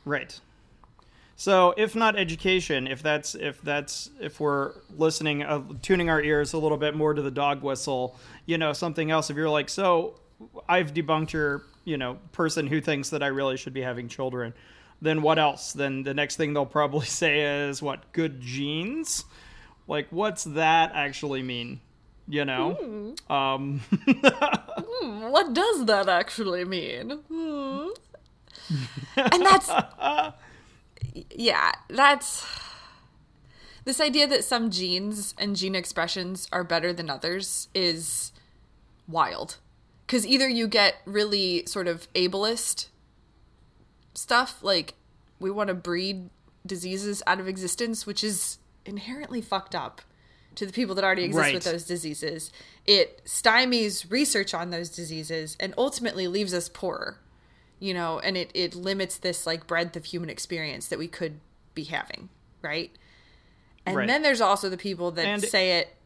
Right. 0.04 0.40
So, 1.37 1.75
if 1.76 1.94
not 1.94 2.18
education, 2.18 2.88
if 2.88 3.04
that's 3.04 3.37
if 3.37 3.62
that's 3.62 4.11
if 4.21 4.40
we're 4.40 4.73
listening, 4.97 5.44
uh, 5.44 5.62
tuning 5.80 6.11
our 6.11 6.21
ears 6.21 6.54
a 6.54 6.59
little 6.59 6.78
bit 6.78 6.97
more 6.97 7.14
to 7.14 7.23
the 7.23 7.30
dog 7.30 7.62
whistle, 7.62 8.16
you 8.47 8.59
know, 8.59 8.73
something 8.73 9.12
else. 9.12 9.30
If 9.30 9.37
you're 9.37 9.49
like, 9.49 9.68
so 9.68 10.21
I've 10.69 10.93
debunked 10.95 11.33
your, 11.33 11.62
you 11.85 11.97
know, 11.97 12.19
person 12.33 12.67
who 12.67 12.81
thinks 12.81 13.11
that 13.11 13.23
I 13.23 13.29
really 13.29 13.57
should 13.57 13.75
be 13.75 13.83
having 13.83 14.09
children, 14.09 14.55
then 15.00 15.23
what 15.23 15.38
else? 15.38 15.73
Then 15.73 16.03
the 16.03 16.14
next 16.14 16.37
thing 16.37 16.55
they'll 16.55 16.67
probably 16.67 17.07
say 17.23 17.67
is 17.69 17.83
what 17.83 18.12
good 18.12 18.41
genes. 18.41 19.25
Like, 19.87 20.09
what's 20.11 20.45
that 20.45 20.93
actually 20.95 21.43
mean? 21.43 21.81
You 22.26 22.47
know, 22.47 23.14
um, 23.29 23.83
What 25.05 25.53
does 25.53 25.85
that 25.87 26.09
actually 26.09 26.64
mean? 26.64 27.11
Hmm. 27.29 27.88
and 29.17 29.45
that's, 29.45 29.71
yeah, 31.31 31.73
that's 31.91 32.47
this 33.85 34.00
idea 34.00 34.26
that 34.26 34.45
some 34.45 34.71
genes 34.71 35.35
and 35.37 35.55
gene 35.55 35.75
expressions 35.75 36.49
are 36.50 36.64
better 36.64 36.93
than 36.93 37.11
others 37.11 37.69
is 37.75 38.33
wild. 39.07 39.59
Because 40.06 40.26
either 40.26 40.49
you 40.49 40.68
get 40.68 40.96
really 41.06 41.64
sort 41.66 41.87
of 41.88 42.12
ableist 42.14 42.88
stuff, 44.14 44.62
like 44.62 44.94
we 45.40 45.50
want 45.50 45.68
to 45.68 45.75
breed 45.75 46.30
diseases 46.66 47.23
out 47.26 47.40
of 47.40 47.49
existence, 47.49 48.06
which 48.06 48.23
is 48.25 48.58
inherently 48.87 49.40
fucked 49.40 49.75
up 49.75 50.02
to 50.54 50.66
the 50.66 50.73
people 50.73 50.94
that 50.94 51.04
already 51.04 51.25
exist 51.25 51.40
Right. 51.42 51.54
with 51.54 51.64
those 51.64 51.84
diseases. 51.84 52.52
It 52.87 53.23
stymies 53.25 54.11
research 54.11 54.54
on 54.54 54.70
those 54.70 54.88
diseases 54.88 55.56
and 55.58 55.75
ultimately 55.76 56.28
leaves 56.28 56.54
us 56.54 56.68
poorer, 56.68 57.18
you 57.80 57.92
know, 57.92 58.20
and 58.20 58.37
it, 58.37 58.50
it 58.54 58.75
limits 58.75 59.16
this 59.16 59.46
like 59.46 59.66
breadth 59.66 59.96
of 59.96 60.04
human 60.04 60.30
experience 60.30 60.87
that 60.88 60.99
we 60.99 61.08
could 61.08 61.40
be 61.75 61.84
having, 61.84 62.28
right? 62.62 62.92
And 63.84 63.96
Right. 63.96 64.06
then 64.06 64.23
there's 64.23 64.40
also 64.40 64.68
the 64.70 64.76
people 64.76 65.11
that 65.12 65.26
And- 65.26 65.42
say 65.42 65.78
it 65.78 65.96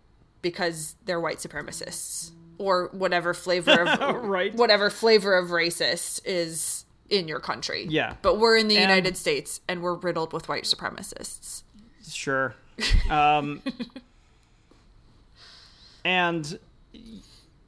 because 0.40 0.94
they're 1.04 1.20
white 1.20 1.38
supremacists 1.38 2.30
or 2.58 2.88
whatever 2.92 3.32
flavor 3.34 3.88
of 3.88 4.24
Right. 4.24 4.54
whatever 4.54 4.90
flavor 4.90 5.34
of 5.36 5.48
racist 5.48 6.20
is 6.24 6.84
in 7.08 7.26
your 7.28 7.40
country. 7.40 7.86
Yeah. 7.88 8.14
But 8.20 8.38
we're 8.38 8.56
in 8.56 8.68
the 8.68 8.76
And- 8.76 8.82
United 8.90 9.16
States 9.16 9.60
and 9.68 9.80
we're 9.82 9.94
riddled 9.94 10.32
with 10.32 10.48
white 10.48 10.64
supremacists. 10.64 11.62
Sure. 12.10 12.54
Um, 13.10 13.62
and, 16.04 16.58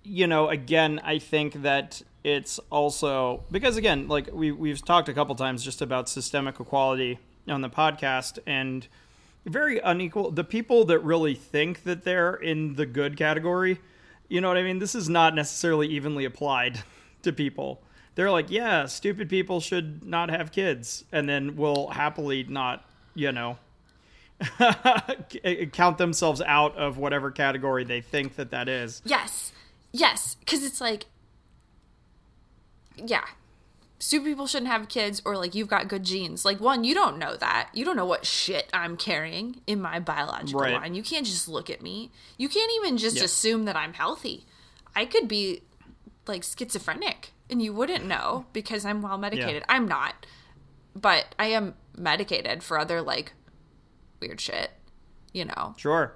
you 0.02 0.26
know, 0.26 0.48
again, 0.48 1.00
I 1.04 1.18
think 1.18 1.62
that 1.62 2.02
it's 2.24 2.58
also 2.70 3.44
because, 3.50 3.76
again, 3.76 4.08
like 4.08 4.28
we, 4.32 4.52
we've 4.52 4.84
talked 4.84 5.08
a 5.08 5.14
couple 5.14 5.34
times 5.34 5.64
just 5.64 5.80
about 5.82 6.08
systemic 6.08 6.60
equality 6.60 7.18
on 7.48 7.60
the 7.62 7.70
podcast 7.70 8.38
and 8.46 8.86
very 9.46 9.78
unequal. 9.78 10.30
The 10.30 10.44
people 10.44 10.84
that 10.86 10.98
really 11.00 11.34
think 11.34 11.84
that 11.84 12.04
they're 12.04 12.34
in 12.34 12.74
the 12.74 12.86
good 12.86 13.16
category, 13.16 13.78
you 14.30 14.40
know 14.40 14.48
what 14.48 14.56
I 14.56 14.62
mean? 14.62 14.78
This 14.78 14.94
is 14.94 15.08
not 15.08 15.34
necessarily 15.34 15.88
evenly 15.88 16.24
applied 16.24 16.80
to 17.22 17.32
people. 17.32 17.82
They're 18.14 18.30
like, 18.30 18.50
yeah, 18.50 18.86
stupid 18.86 19.28
people 19.28 19.60
should 19.60 20.04
not 20.04 20.30
have 20.30 20.52
kids, 20.52 21.04
and 21.12 21.28
then 21.28 21.56
will 21.56 21.88
happily 21.88 22.44
not, 22.44 22.84
you 23.14 23.32
know, 23.32 23.58
count 25.72 25.98
themselves 25.98 26.40
out 26.42 26.76
of 26.76 26.96
whatever 26.96 27.30
category 27.30 27.84
they 27.84 28.00
think 28.00 28.36
that 28.36 28.50
that 28.50 28.68
is. 28.68 29.02
Yes. 29.04 29.52
Yes. 29.92 30.36
Because 30.40 30.64
it's 30.64 30.80
like, 30.80 31.06
yeah. 32.96 33.24
Stupid 34.02 34.24
people 34.24 34.46
shouldn't 34.46 34.70
have 34.72 34.88
kids, 34.88 35.20
or 35.26 35.36
like 35.36 35.54
you've 35.54 35.68
got 35.68 35.86
good 35.86 36.04
genes. 36.04 36.42
Like, 36.44 36.58
one, 36.58 36.84
you 36.84 36.94
don't 36.94 37.18
know 37.18 37.36
that. 37.36 37.68
You 37.74 37.84
don't 37.84 37.96
know 37.96 38.06
what 38.06 38.24
shit 38.24 38.70
I'm 38.72 38.96
carrying 38.96 39.60
in 39.66 39.80
my 39.80 40.00
biological 40.00 40.62
Right. 40.62 40.72
line. 40.72 40.94
You 40.94 41.02
can't 41.02 41.26
just 41.26 41.46
look 41.48 41.68
at 41.68 41.82
me. 41.82 42.10
You 42.38 42.48
can't 42.48 42.72
even 42.76 42.96
just 42.96 43.16
Yeah. 43.18 43.24
assume 43.24 43.66
that 43.66 43.76
I'm 43.76 43.92
healthy. 43.92 44.46
I 44.96 45.04
could 45.04 45.28
be 45.28 45.62
like 46.26 46.44
schizophrenic, 46.44 47.32
and 47.50 47.60
you 47.60 47.74
wouldn't 47.74 48.06
know 48.06 48.46
because 48.54 48.86
I'm 48.86 49.02
well 49.02 49.18
medicated. 49.18 49.64
I'm 49.68 49.86
not, 49.86 50.24
but 50.94 51.34
I 51.38 51.46
am 51.46 51.74
medicated 51.96 52.62
for 52.62 52.78
other 52.78 53.02
like 53.02 53.34
weird 54.20 54.40
shit, 54.40 54.70
you 55.34 55.44
know. 55.44 55.74
Sure. 55.76 56.14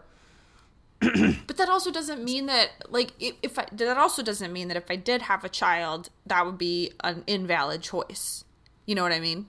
But 1.46 1.56
that 1.56 1.68
also 1.68 1.90
doesn't 1.90 2.22
mean 2.24 2.46
that, 2.46 2.70
like, 2.88 3.12
if, 3.18 3.58
I, 3.58 3.66
that 3.72 3.96
also 3.98 4.22
doesn't 4.22 4.52
mean 4.52 4.68
that 4.68 4.76
if 4.76 4.90
I 4.90 4.96
did 4.96 5.22
have 5.22 5.44
a 5.44 5.48
child, 5.48 6.10
that 6.26 6.44
would 6.46 6.58
be 6.58 6.92
an 7.02 7.24
invalid 7.26 7.82
choice. 7.82 8.44
You 8.86 8.94
know 8.94 9.02
what 9.02 9.12
I 9.12 9.20
mean? 9.20 9.46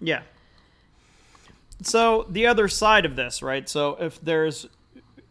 Yeah. 0.00 0.22
So 1.82 2.26
the 2.28 2.46
other 2.46 2.68
side 2.68 3.04
of 3.04 3.16
this, 3.16 3.42
right? 3.42 3.68
So 3.68 3.96
if 4.00 4.20
there's 4.20 4.66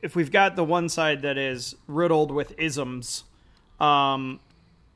if 0.02 0.16
we've 0.16 0.32
got 0.32 0.56
the 0.56 0.64
one 0.64 0.88
side 0.88 1.24
that 1.24 1.38
is 1.38 1.76
riddled 1.88 2.32
with 2.32 2.54
isms 2.60 3.24
um, 3.80 4.40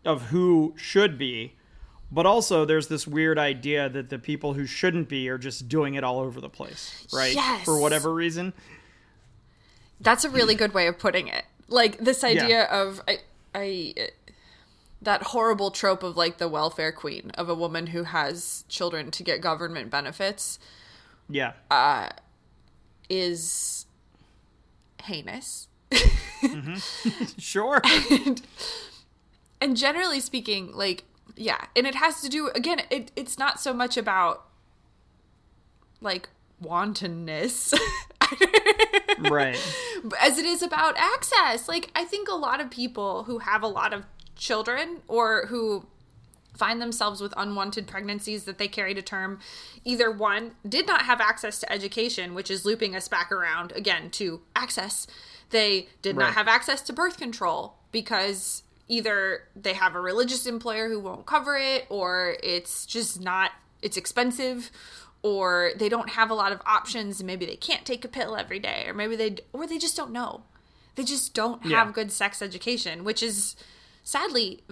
of 0.06 0.28
who 0.28 0.74
should 0.78 1.18
be, 1.18 1.56
but 2.12 2.26
also 2.26 2.66
there's 2.66 2.88
this 2.88 3.08
weird 3.08 3.40
idea 3.40 3.90
that 3.90 4.10
the 4.10 4.20
people 4.20 4.54
who 4.54 4.66
shouldn't 4.66 5.10
be 5.10 5.28
are 5.30 5.38
just 5.38 5.68
doing 5.68 5.96
it 5.96 6.04
all 6.04 6.20
over 6.20 6.40
the 6.40 6.50
place, 6.50 7.08
right? 7.12 7.34
Yes. 7.34 7.66
For 7.66 7.80
whatever 7.80 8.14
reason. 8.14 8.54
That's 10.00 10.24
a 10.24 10.30
really 10.30 10.56
good 10.56 10.74
way 10.74 10.88
of 10.88 10.98
putting 10.98 11.28
it. 11.28 11.46
Like 11.68 11.98
this 12.00 12.24
idea 12.24 12.48
Yeah. 12.50 12.82
of 12.82 13.02
I, 13.08 13.20
I, 13.54 13.94
that 15.02 15.24
horrible 15.24 15.72
trope 15.72 16.04
of 16.04 16.16
like 16.18 16.38
the 16.38 16.48
welfare 16.48 16.92
queen 16.92 17.32
of 17.36 17.50
a 17.50 17.56
woman 17.56 17.88
who 17.88 18.04
has 18.04 18.64
children 18.70 19.12
to 19.12 19.24
get 19.24 19.42
government 19.42 19.90
benefits 19.90 20.60
Yeah. 21.30 21.54
Uh, 21.70 22.10
is 23.10 23.86
heinous. 25.04 25.68
Mm-hmm. 25.92 27.26
sure. 27.38 27.82
and 29.62 29.76
generally 29.76 30.20
speaking 30.20 30.72
like 30.74 31.04
yeah 31.36 31.66
and 31.76 31.86
it 31.86 31.96
has 31.96 32.22
to 32.22 32.30
do 32.30 32.48
again 32.50 32.82
it, 32.90 33.12
it's 33.16 33.38
not 33.38 33.60
so 33.60 33.74
much 33.74 33.98
about 33.98 34.46
like 36.02 36.30
wantonness 36.62 37.74
right. 39.20 39.58
as 40.20 40.38
it 40.38 40.46
is 40.46 40.62
about 40.62 40.96
access 40.98 41.68
like 41.68 41.90
i 41.96 42.04
think 42.04 42.28
a 42.30 42.36
lot 42.36 42.60
of 42.62 42.70
people 42.70 43.24
who 43.24 43.40
have 43.40 43.64
a 43.64 43.68
lot 43.68 43.94
of 43.94 44.06
children 44.36 44.98
or 45.08 45.46
who 45.48 45.86
find 46.56 46.82
themselves 46.82 47.22
with 47.22 47.34
unwanted 47.38 47.88
pregnancies 47.88 48.44
that 48.44 48.58
they 48.58 48.68
carry 48.68 48.94
to 48.94 49.02
term 49.02 49.40
either 49.86 50.12
one 50.12 50.52
did 50.68 50.86
not 50.88 51.04
have 51.04 51.22
access 51.22 51.60
to 51.60 51.72
education 51.72 52.34
which 52.34 52.52
is 52.52 52.66
looping 52.66 52.96
us 52.96 53.08
back 53.08 53.32
around 53.32 53.72
again 53.74 54.10
to 54.10 54.42
access 54.56 55.08
they 55.52 55.88
did 56.02 56.16
Right. 56.16 56.26
not 56.26 56.34
have 56.36 56.48
access 56.48 56.82
to 56.84 56.94
birth 56.94 57.18
control 57.18 57.76
because 57.92 58.64
either 58.88 59.44
they 59.56 59.74
have 59.74 59.96
a 59.96 60.02
religious 60.02 60.46
employer 60.46 60.90
who 60.90 61.00
won't 61.00 61.26
cover 61.26 61.56
it 61.58 61.86
or 61.90 62.36
it's 62.44 62.86
just 62.86 63.22
not 63.22 63.52
it's 63.82 63.98
expensive 63.98 64.70
or 65.22 65.72
they 65.76 65.90
don't 65.90 66.10
have 66.12 66.30
a 66.30 66.34
lot 66.34 66.52
of 66.52 66.62
options 66.66 67.20
and 67.20 67.28
maybe 67.28 67.46
they 67.46 67.56
can't 67.56 67.86
take 67.86 68.06
a 68.06 68.08
pill 68.08 68.36
every 68.38 68.60
day 68.60 68.86
or 68.88 68.94
maybe 68.94 69.16
they 69.16 69.36
or 69.54 69.68
they 69.68 69.78
just 69.78 69.96
don't 69.98 70.12
know 70.12 70.44
they 70.96 71.04
just 71.04 71.34
don't 71.34 71.62
have 71.64 71.88
Yeah. 71.88 71.92
good 71.92 72.12
sex 72.12 72.42
education 72.42 73.04
which 73.04 73.22
is 73.22 73.56
sadly 74.04 74.64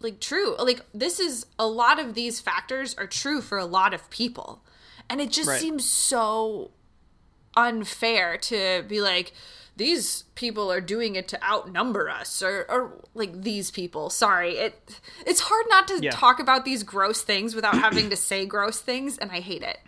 like 0.00 0.20
true 0.20 0.54
like 0.58 0.80
this 0.94 1.18
is 1.18 1.46
a 1.58 1.66
lot 1.66 1.98
of 1.98 2.14
these 2.14 2.38
factors 2.40 2.94
are 2.96 3.06
true 3.06 3.40
for 3.40 3.58
a 3.58 3.64
lot 3.64 3.92
of 3.94 4.08
people 4.10 4.62
and 5.10 5.20
it 5.20 5.30
just 5.30 5.48
Right. 5.48 5.60
seems 5.60 5.84
so 5.84 6.70
unfair 7.56 8.36
to 8.36 8.84
be 8.86 9.00
like 9.00 9.32
these 9.76 10.22
people 10.34 10.72
are 10.72 10.80
doing 10.80 11.16
it 11.16 11.28
to 11.28 11.42
outnumber 11.44 12.08
us 12.08 12.42
or, 12.42 12.64
or 12.70 13.04
like 13.14 13.42
these 13.42 13.70
people 13.70 14.10
sorry 14.10 14.56
it 14.58 15.00
it's 15.26 15.40
hard 15.40 15.64
not 15.68 15.88
to 15.88 15.98
Yeah. 16.00 16.10
talk 16.10 16.38
about 16.38 16.64
these 16.64 16.82
gross 16.82 17.22
things 17.22 17.54
without 17.54 17.74
having 17.78 18.10
to 18.10 18.16
say 18.16 18.44
gross 18.46 18.80
things 18.80 19.16
and 19.18 19.30
i 19.32 19.40
hate 19.40 19.62
it 19.62 19.78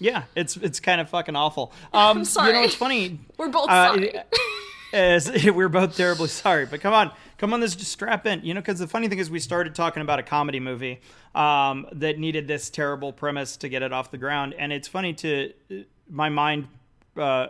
Yeah, 0.00 0.24
it's 0.34 0.56
it's 0.56 0.80
kind 0.80 1.00
of 1.00 1.08
fucking 1.08 1.36
awful. 1.36 1.72
Um, 1.92 2.18
You 2.20 2.24
sorry. 2.24 2.48
You 2.48 2.54
know, 2.54 2.62
it's 2.62 2.74
funny. 2.74 3.20
we're 3.38 3.48
both 3.48 3.68
Uh, 3.68 3.94
sorry 3.94 4.12
as 4.92 5.30
we're 5.52 5.68
both 5.68 5.96
terribly 5.96 6.26
sorry, 6.28 6.66
but 6.66 6.80
come 6.80 6.92
on, 6.92 7.12
come 7.38 7.52
on, 7.52 7.60
this 7.60 7.76
just 7.76 7.92
strap 7.92 8.26
in. 8.26 8.44
You 8.44 8.54
know, 8.54 8.60
because 8.60 8.78
the 8.78 8.88
funny 8.88 9.08
thing 9.08 9.18
is, 9.18 9.30
we 9.30 9.38
started 9.38 9.74
talking 9.74 10.02
about 10.02 10.18
a 10.18 10.22
comedy 10.22 10.58
movie 10.58 11.00
um, 11.34 11.86
that 11.92 12.18
needed 12.18 12.48
this 12.48 12.70
terrible 12.70 13.12
premise 13.12 13.56
to 13.58 13.68
get 13.68 13.82
it 13.82 13.92
off 13.92 14.10
the 14.10 14.18
ground, 14.18 14.54
and 14.58 14.72
it's 14.72 14.88
funny 14.88 15.12
to 15.14 15.52
my 16.08 16.28
mind 16.28 16.66
uh, 17.16 17.48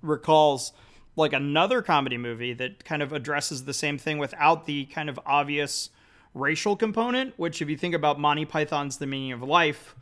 recalls 0.00 0.72
like 1.16 1.32
another 1.32 1.82
comedy 1.82 2.16
movie 2.16 2.54
that 2.54 2.84
kind 2.84 3.02
of 3.02 3.12
addresses 3.12 3.64
the 3.64 3.74
same 3.74 3.98
thing 3.98 4.18
without 4.18 4.66
the 4.66 4.84
kind 4.86 5.08
of 5.10 5.18
obvious 5.26 5.90
racial 6.32 6.76
component. 6.76 7.34
Which, 7.38 7.60
if 7.60 7.68
you 7.68 7.76
think 7.76 7.94
about 7.94 8.18
Monty 8.20 8.44
Python's 8.44 8.98
The 8.98 9.06
Meaning 9.06 9.32
of 9.32 9.42
Life, 9.42 9.94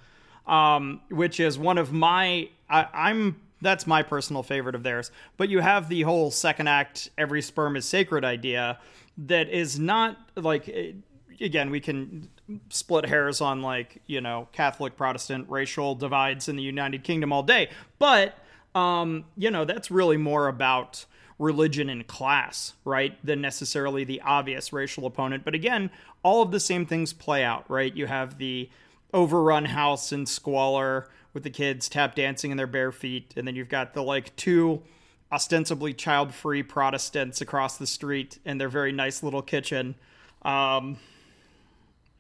um, 0.46 1.00
which 1.10 1.40
is 1.40 1.58
one 1.58 1.78
of 1.78 1.92
my 1.92 2.48
I, 2.68 2.86
I'm 2.92 3.40
that's 3.62 3.86
my 3.86 4.02
personal 4.02 4.42
favorite 4.42 4.74
of 4.74 4.82
theirs. 4.82 5.10
But 5.36 5.48
you 5.48 5.60
have 5.60 5.88
the 5.88 6.02
whole 6.02 6.30
second 6.30 6.68
act, 6.68 7.10
every 7.16 7.42
sperm 7.42 7.76
is 7.76 7.86
sacred 7.86 8.24
idea 8.24 8.78
that 9.18 9.48
is 9.48 9.78
not 9.78 10.18
like 10.36 10.68
eh, 10.68 10.92
again 11.40 11.70
we 11.70 11.80
can 11.80 12.28
split 12.68 13.06
hairs 13.06 13.40
on 13.40 13.62
like 13.62 14.02
you 14.06 14.20
know 14.20 14.48
Catholic 14.52 14.96
Protestant 14.96 15.48
racial 15.48 15.94
divides 15.94 16.48
in 16.48 16.56
the 16.56 16.62
United 16.62 17.02
Kingdom 17.02 17.32
all 17.32 17.42
day, 17.42 17.70
but 17.98 18.38
um, 18.74 19.24
you 19.36 19.50
know 19.50 19.64
that's 19.64 19.90
really 19.90 20.16
more 20.16 20.48
about 20.48 21.06
religion 21.38 21.90
and 21.90 22.06
class, 22.06 22.72
right, 22.84 23.18
than 23.24 23.40
necessarily 23.40 24.04
the 24.04 24.20
obvious 24.22 24.72
racial 24.72 25.06
opponent. 25.06 25.44
But 25.44 25.54
again, 25.54 25.90
all 26.22 26.42
of 26.42 26.50
the 26.50 26.60
same 26.60 26.86
things 26.86 27.12
play 27.12 27.44
out, 27.44 27.70
right? 27.70 27.94
You 27.94 28.06
have 28.06 28.38
the 28.38 28.70
overrun 29.12 29.66
house 29.66 30.12
in 30.12 30.26
squalor 30.26 31.08
with 31.32 31.42
the 31.42 31.50
kids 31.50 31.88
tap 31.88 32.14
dancing 32.14 32.50
in 32.50 32.56
their 32.56 32.66
bare 32.66 32.92
feet, 32.92 33.32
and 33.36 33.46
then 33.46 33.54
you've 33.54 33.68
got 33.68 33.94
the 33.94 34.02
like 34.02 34.34
two 34.36 34.82
ostensibly 35.30 35.92
child-free 35.92 36.62
Protestants 36.62 37.40
across 37.40 37.76
the 37.76 37.86
street 37.86 38.38
in 38.44 38.58
their 38.58 38.68
very 38.68 38.92
nice 38.92 39.22
little 39.22 39.42
kitchen. 39.42 39.96
Um, 40.42 40.98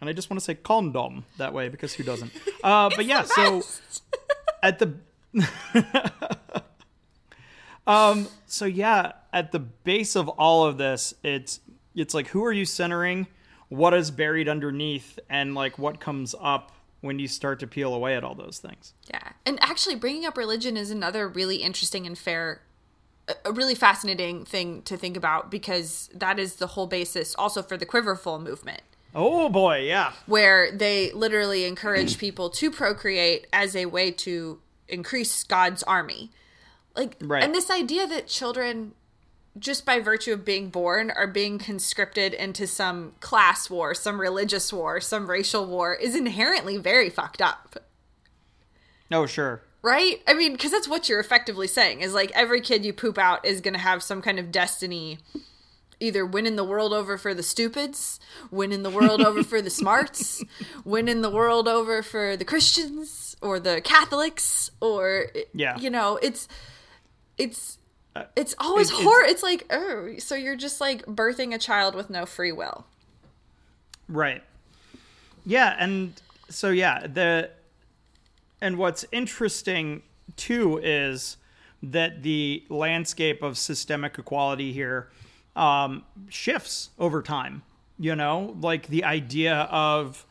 and 0.00 0.10
I 0.10 0.12
just 0.12 0.28
want 0.28 0.40
to 0.40 0.44
say 0.44 0.54
condom 0.54 1.24
that 1.38 1.52
way 1.52 1.68
because 1.68 1.94
who 1.94 2.02
doesn't? 2.02 2.32
Uh, 2.62 2.90
but 2.96 3.06
yeah, 3.06 3.22
so 3.22 3.62
at 4.62 4.78
the 4.78 4.94
um 7.86 8.26
so 8.46 8.64
yeah 8.64 9.12
at 9.32 9.52
the 9.52 9.58
base 9.58 10.16
of 10.16 10.28
all 10.30 10.64
of 10.64 10.78
this 10.78 11.14
it's 11.22 11.60
it's 11.94 12.14
like 12.14 12.28
who 12.28 12.44
are 12.44 12.52
you 12.52 12.64
centering 12.64 13.26
what 13.68 13.92
is 13.94 14.10
buried 14.10 14.48
underneath 14.48 15.18
and 15.28 15.54
like 15.54 15.78
what 15.78 16.00
comes 16.00 16.34
up 16.40 16.72
when 17.00 17.18
you 17.18 17.28
start 17.28 17.60
to 17.60 17.66
peel 17.66 17.94
away 17.94 18.14
at 18.16 18.24
all 18.24 18.34
those 18.34 18.58
things 18.58 18.94
Yeah. 19.10 19.32
And 19.44 19.58
actually, 19.62 19.94
bringing 19.96 20.24
up 20.24 20.36
religion 20.36 20.76
is 20.76 20.90
another 20.90 21.28
really 21.28 21.56
interesting 21.56 22.06
and 22.06 22.16
fair, 22.18 22.62
a- 23.44 23.52
really 23.52 23.74
fascinating 23.76 24.44
thing 24.44 24.82
to 24.82 24.96
think 24.96 25.16
about 25.16 25.50
because 25.50 26.08
that 26.14 26.38
is 26.38 26.56
the 26.56 26.68
whole 26.68 26.86
basis 26.86 27.34
also 27.36 27.62
for 27.62 27.76
the 27.76 27.86
Quiverful 27.86 28.40
movement, 28.40 28.82
oh 29.14 29.48
boy 29.48 29.78
yeah 29.82 30.12
where 30.26 30.70
they 30.72 31.10
literally 31.12 31.64
encourage 31.64 32.18
people 32.26 32.50
to 32.50 32.70
procreate 32.70 33.46
as 33.52 33.74
a 33.76 33.86
way 33.86 34.10
to 34.10 34.60
increase 34.88 35.42
God's 35.44 35.82
army. 35.84 36.30
Like, 36.94 37.16
Right. 37.20 37.42
and 37.44 37.54
this 37.54 37.70
idea 37.70 38.06
that 38.06 38.26
children, 38.26 38.94
just 39.58 39.86
by 39.86 40.00
virtue 40.00 40.32
of 40.32 40.44
being 40.44 40.68
born, 40.68 41.10
are 41.10 41.26
being 41.26 41.58
conscripted 41.58 42.34
into 42.34 42.66
some 42.66 43.12
class 43.20 43.70
war, 43.70 43.94
some 43.94 44.20
religious 44.20 44.72
war, 44.72 45.00
some 45.00 45.28
racial 45.30 45.66
war 45.66 45.94
is 45.94 46.14
inherently 46.14 46.76
very 46.76 47.08
fucked 47.10 47.40
up. 47.42 47.76
No, 49.10 49.26
sure 49.26 49.62
Right? 49.82 50.20
I 50.26 50.34
mean, 50.34 50.52
because 50.52 50.72
that's 50.72 50.88
what 50.88 51.08
you're 51.08 51.20
effectively 51.20 51.68
saying 51.68 52.00
is 52.00 52.12
like 52.12 52.32
every 52.34 52.60
kid 52.60 52.84
you 52.84 52.92
poop 52.92 53.18
out 53.18 53.44
is 53.46 53.60
going 53.60 53.74
to 53.74 53.80
have 53.80 54.02
some 54.02 54.20
kind 54.20 54.40
of 54.40 54.50
destiny, 54.50 55.18
either 56.00 56.26
winning 56.26 56.56
the 56.56 56.64
world 56.64 56.92
over 56.92 57.16
for 57.16 57.32
the 57.34 57.42
stupids, 57.44 58.18
winning 58.50 58.82
the 58.82 58.90
world 58.90 59.20
over 59.22 59.44
for 59.44 59.62
the 59.62 59.70
smarts, 59.70 60.42
winning 60.84 61.20
the 61.20 61.30
world 61.30 61.68
over 61.68 62.02
for 62.02 62.36
the 62.36 62.44
Christians 62.44 63.36
or 63.40 63.60
the 63.60 63.80
Catholics, 63.80 64.72
or 64.80 65.26
Yeah. 65.54 65.78
you 65.78 65.88
know, 65.88 66.18
it's 66.20 66.48
it's 67.38 67.78
it's 68.36 68.54
always 68.58 68.90
it- 68.90 68.94
it's- 68.94 69.04
horror. 69.04 69.24
It's 69.24 69.42
like 69.42 69.66
oh, 69.70 70.14
so 70.18 70.34
you're 70.34 70.56
just 70.56 70.80
like 70.80 71.04
birthing 71.06 71.54
a 71.54 71.58
child 71.58 71.94
with 71.94 72.10
no 72.10 72.26
free 72.26 72.52
will. 72.52 72.86
Right. 74.08 74.42
Yeah, 75.44 75.76
and 75.78 76.12
so 76.48 76.70
yeah, 76.70 77.06
the 77.06 77.50
and 78.60 78.78
what's 78.78 79.04
interesting 79.12 80.02
too 80.36 80.78
is 80.82 81.36
that 81.82 82.22
the 82.22 82.64
landscape 82.68 83.42
of 83.42 83.56
systemic 83.58 84.18
equality 84.18 84.72
here 84.72 85.08
um, 85.54 86.04
shifts 86.28 86.90
over 86.98 87.22
time. 87.22 87.62
You 87.98 88.14
know, 88.14 88.56
like 88.60 88.88
the 88.88 89.04
idea 89.04 89.54
of 89.70 90.26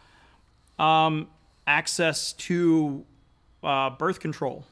um, 0.78 1.28
access 1.66 2.34
to 2.34 3.06
uh, 3.64 3.90
birth 3.92 4.20
control 4.20 4.66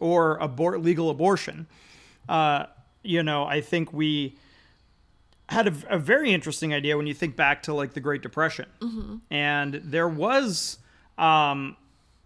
or 0.00 0.38
abor- 0.40 0.82
legal 0.82 1.10
abortion. 1.10 1.66
Uh, 2.30 2.66
you 3.02 3.22
know, 3.22 3.44
I 3.44 3.60
think 3.60 3.92
we 3.92 4.36
had 5.48 5.66
a, 5.66 5.74
a 5.88 5.98
very 5.98 6.32
interesting 6.32 6.72
idea 6.72 6.96
when 6.96 7.06
you 7.08 7.14
think 7.14 7.34
back 7.34 7.62
to 7.64 7.74
like 7.74 7.92
the 7.94 8.00
Great 8.00 8.22
Depression, 8.22 8.66
and 9.30 9.74
there 9.84 10.08
was 10.08 10.78
um, 11.18 11.76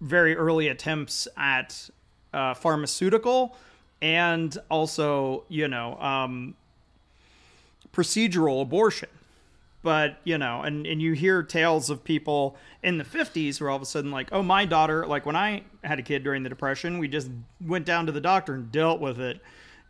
very 0.00 0.36
early 0.36 0.68
attempts 0.68 1.26
at 1.36 1.88
uh, 2.34 2.52
pharmaceutical 2.54 3.56
and 4.02 4.58
also 4.68 5.44
you 5.48 5.66
know 5.68 5.96
um, 6.00 6.54
procedural 7.92 8.60
abortion. 8.60 9.08
But 9.82 10.18
you 10.24 10.36
know, 10.38 10.62
and 10.62 10.86
and 10.86 11.00
you 11.00 11.12
hear 11.12 11.42
tales 11.42 11.88
of 11.90 12.04
people 12.04 12.56
in 12.82 12.98
the 12.98 13.04
50s 13.04 13.58
who 13.58 13.64
are 13.66 13.70
all 13.70 13.76
of 13.76 13.82
a 13.82 13.86
sudden 13.86 14.10
like, 14.10 14.28
oh, 14.32 14.42
my 14.42 14.64
daughter, 14.66 15.06
like 15.06 15.24
when 15.26 15.36
I 15.36 15.62
had 15.82 15.98
a 15.98 16.02
kid 16.02 16.24
during 16.24 16.42
the 16.42 16.48
Depression, 16.50 16.98
we 16.98 17.08
just 17.08 17.30
went 17.60 17.84
down 17.86 18.06
to 18.06 18.12
the 18.12 18.20
doctor 18.20 18.54
and 18.54 18.70
dealt 18.72 19.00
with 19.00 19.20
it, 19.20 19.40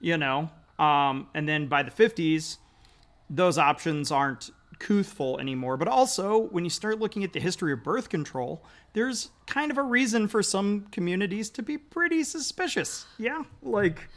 you 0.00 0.16
know. 0.16 0.50
Um, 0.78 1.28
and 1.34 1.48
then 1.48 1.66
by 1.68 1.82
the 1.82 1.90
50s, 1.90 2.58
those 3.30 3.58
options 3.58 4.10
aren't 4.10 4.50
couthful 4.78 5.38
anymore. 5.38 5.76
But 5.76 5.88
also, 5.88 6.38
when 6.38 6.64
you 6.64 6.70
start 6.70 6.98
looking 6.98 7.24
at 7.24 7.32
the 7.32 7.40
history 7.40 7.72
of 7.72 7.82
birth 7.82 8.08
control, 8.08 8.64
there's 8.92 9.30
kind 9.46 9.70
of 9.70 9.78
a 9.78 9.82
reason 9.82 10.28
for 10.28 10.42
some 10.42 10.86
communities 10.90 11.50
to 11.50 11.62
be 11.62 11.78
pretty 11.78 12.24
suspicious. 12.24 13.06
Yeah, 13.18 13.44
like 13.62 14.08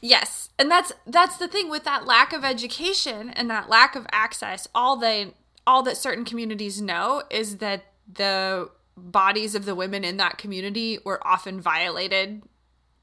Yes, 0.00 0.50
and 0.58 0.70
that's 0.70 0.92
that's 1.06 1.36
the 1.36 1.48
thing 1.48 1.70
with 1.70 1.84
that 1.84 2.06
lack 2.06 2.32
of 2.32 2.44
education 2.44 3.30
and 3.30 3.50
that 3.50 3.68
lack 3.68 3.96
of 3.96 4.06
access. 4.12 4.68
All 4.74 4.96
they 4.96 5.34
all 5.66 5.82
that 5.82 5.96
certain 5.96 6.24
communities 6.24 6.80
know 6.80 7.22
is 7.30 7.56
that 7.56 7.86
the 8.12 8.70
bodies 8.96 9.54
of 9.54 9.64
the 9.64 9.74
women 9.74 10.04
in 10.04 10.16
that 10.18 10.38
community 10.38 10.98
were 11.04 11.26
often 11.26 11.60
violated 11.60 12.42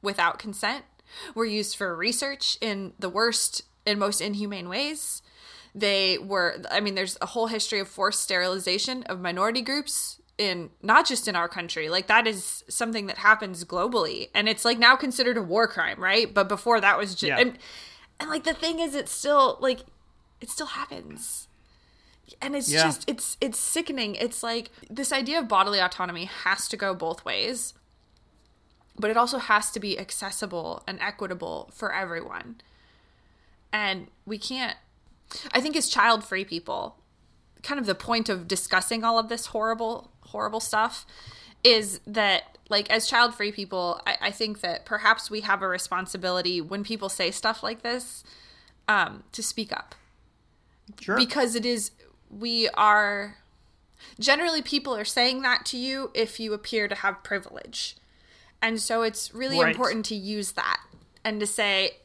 without 0.02 0.40
consent, 0.40 0.86
were 1.36 1.46
used 1.46 1.76
for 1.76 1.96
research 1.96 2.58
in 2.62 2.94
the 3.00 3.10
worst 3.10 3.62
and 3.86 4.00
most 4.00 4.22
inhumane 4.22 4.70
ways. 4.70 5.22
They 5.76 6.18
were 6.18 6.58
I 6.70 6.80
mean 6.80 6.96
there's 6.96 7.18
a 7.22 7.26
whole 7.28 7.48
history 7.48 7.80
of 7.80 7.88
forced 7.88 8.22
sterilization 8.22 9.04
of 9.04 9.20
minority 9.20 9.62
groups 9.62 10.20
in 10.38 10.70
not 10.82 11.06
just 11.08 11.28
in 11.28 11.36
our 11.36 11.48
country 11.48 11.90
like 11.90 12.08
that 12.08 12.26
is 12.26 12.64
something 12.68 13.06
that 13.06 13.20
happens 13.20 13.64
globally 13.66 14.30
and 14.34 14.50
it's 14.50 14.66
like 14.66 14.80
now 14.80 14.96
considered 14.96 15.38
a 15.38 15.42
war 15.44 15.68
crime 15.68 16.00
right 16.02 16.34
but 16.34 16.50
before 16.50 16.82
that 16.82 16.98
was 16.98 17.12
just 17.14 17.24
Yeah. 17.24 17.38
and, 17.40 17.60
and 18.20 18.30
like 18.32 18.44
the 18.44 18.54
thing 18.56 18.80
is 18.80 18.96
it's 18.96 19.12
still 19.12 19.58
like 19.62 19.82
it 20.42 20.50
still 20.50 20.66
happens 20.66 21.48
and 22.42 22.56
it's 22.56 22.72
Yeah. 22.72 22.82
just 22.84 23.08
it's 23.08 23.38
it's 23.42 23.60
sickening 23.60 24.16
it's 24.16 24.42
like 24.42 24.72
this 24.90 25.12
idea 25.14 25.38
of 25.38 25.48
bodily 25.48 25.80
autonomy 25.80 26.26
has 26.26 26.68
to 26.70 26.78
go 26.78 26.96
both 26.96 27.24
ways 27.24 27.76
but 28.98 29.10
it 29.10 29.18
also 29.18 29.38
has 29.38 29.72
to 29.72 29.80
be 29.80 29.98
accessible 29.98 30.84
and 30.88 31.00
equitable 31.02 31.72
for 31.74 31.94
everyone. 31.94 32.62
And 33.72 34.08
we 34.26 34.38
can't 34.38 34.78
i 35.52 35.60
think 35.60 35.76
as 35.76 35.90
child 35.90 36.24
free 36.24 36.46
people 36.46 36.98
kind 37.62 37.80
of 37.80 37.86
the 37.86 37.96
point 37.96 38.30
of 38.30 38.48
discussing 38.48 39.04
all 39.04 39.18
of 39.18 39.30
this 39.30 39.48
horrible 39.48 40.12
horrible 40.22 40.60
stuff 40.60 41.06
is 41.64 42.00
that 42.06 42.58
like 42.70 42.90
as 42.90 43.08
child 43.08 43.34
free 43.34 43.52
people 43.52 44.02
I, 44.06 44.18
I 44.22 44.32
think 44.32 44.62
that 44.62 44.86
perhaps 44.86 45.32
we 45.32 45.42
have 45.42 45.62
a 45.62 45.68
responsibility 45.68 46.60
when 46.62 46.84
people 46.84 47.10
say 47.10 47.32
stuff 47.32 47.64
like 47.64 47.82
this 47.82 48.24
um, 48.88 49.24
to 49.32 49.42
speak 49.42 49.72
up. 49.72 49.96
Sure. 51.00 51.16
because 51.16 51.56
it 51.56 51.66
is 51.66 51.92
we 52.30 52.68
are 52.74 53.38
generally 54.20 54.62
people 54.62 54.94
are 54.94 55.06
saying 55.06 55.42
that 55.44 55.66
to 55.68 55.78
you 55.78 56.12
if 56.14 56.38
you 56.38 56.54
appear 56.54 56.90
to 56.90 56.96
have 56.96 57.24
privilege 57.24 57.96
and 58.64 58.82
so 58.82 59.04
it's 59.04 59.32
really 59.36 59.60
Right. 59.60 59.76
important 59.76 60.06
to 60.08 60.16
use 60.16 60.54
that 60.54 60.80
and 61.24 61.40
to 61.40 61.46
say, 61.46 61.98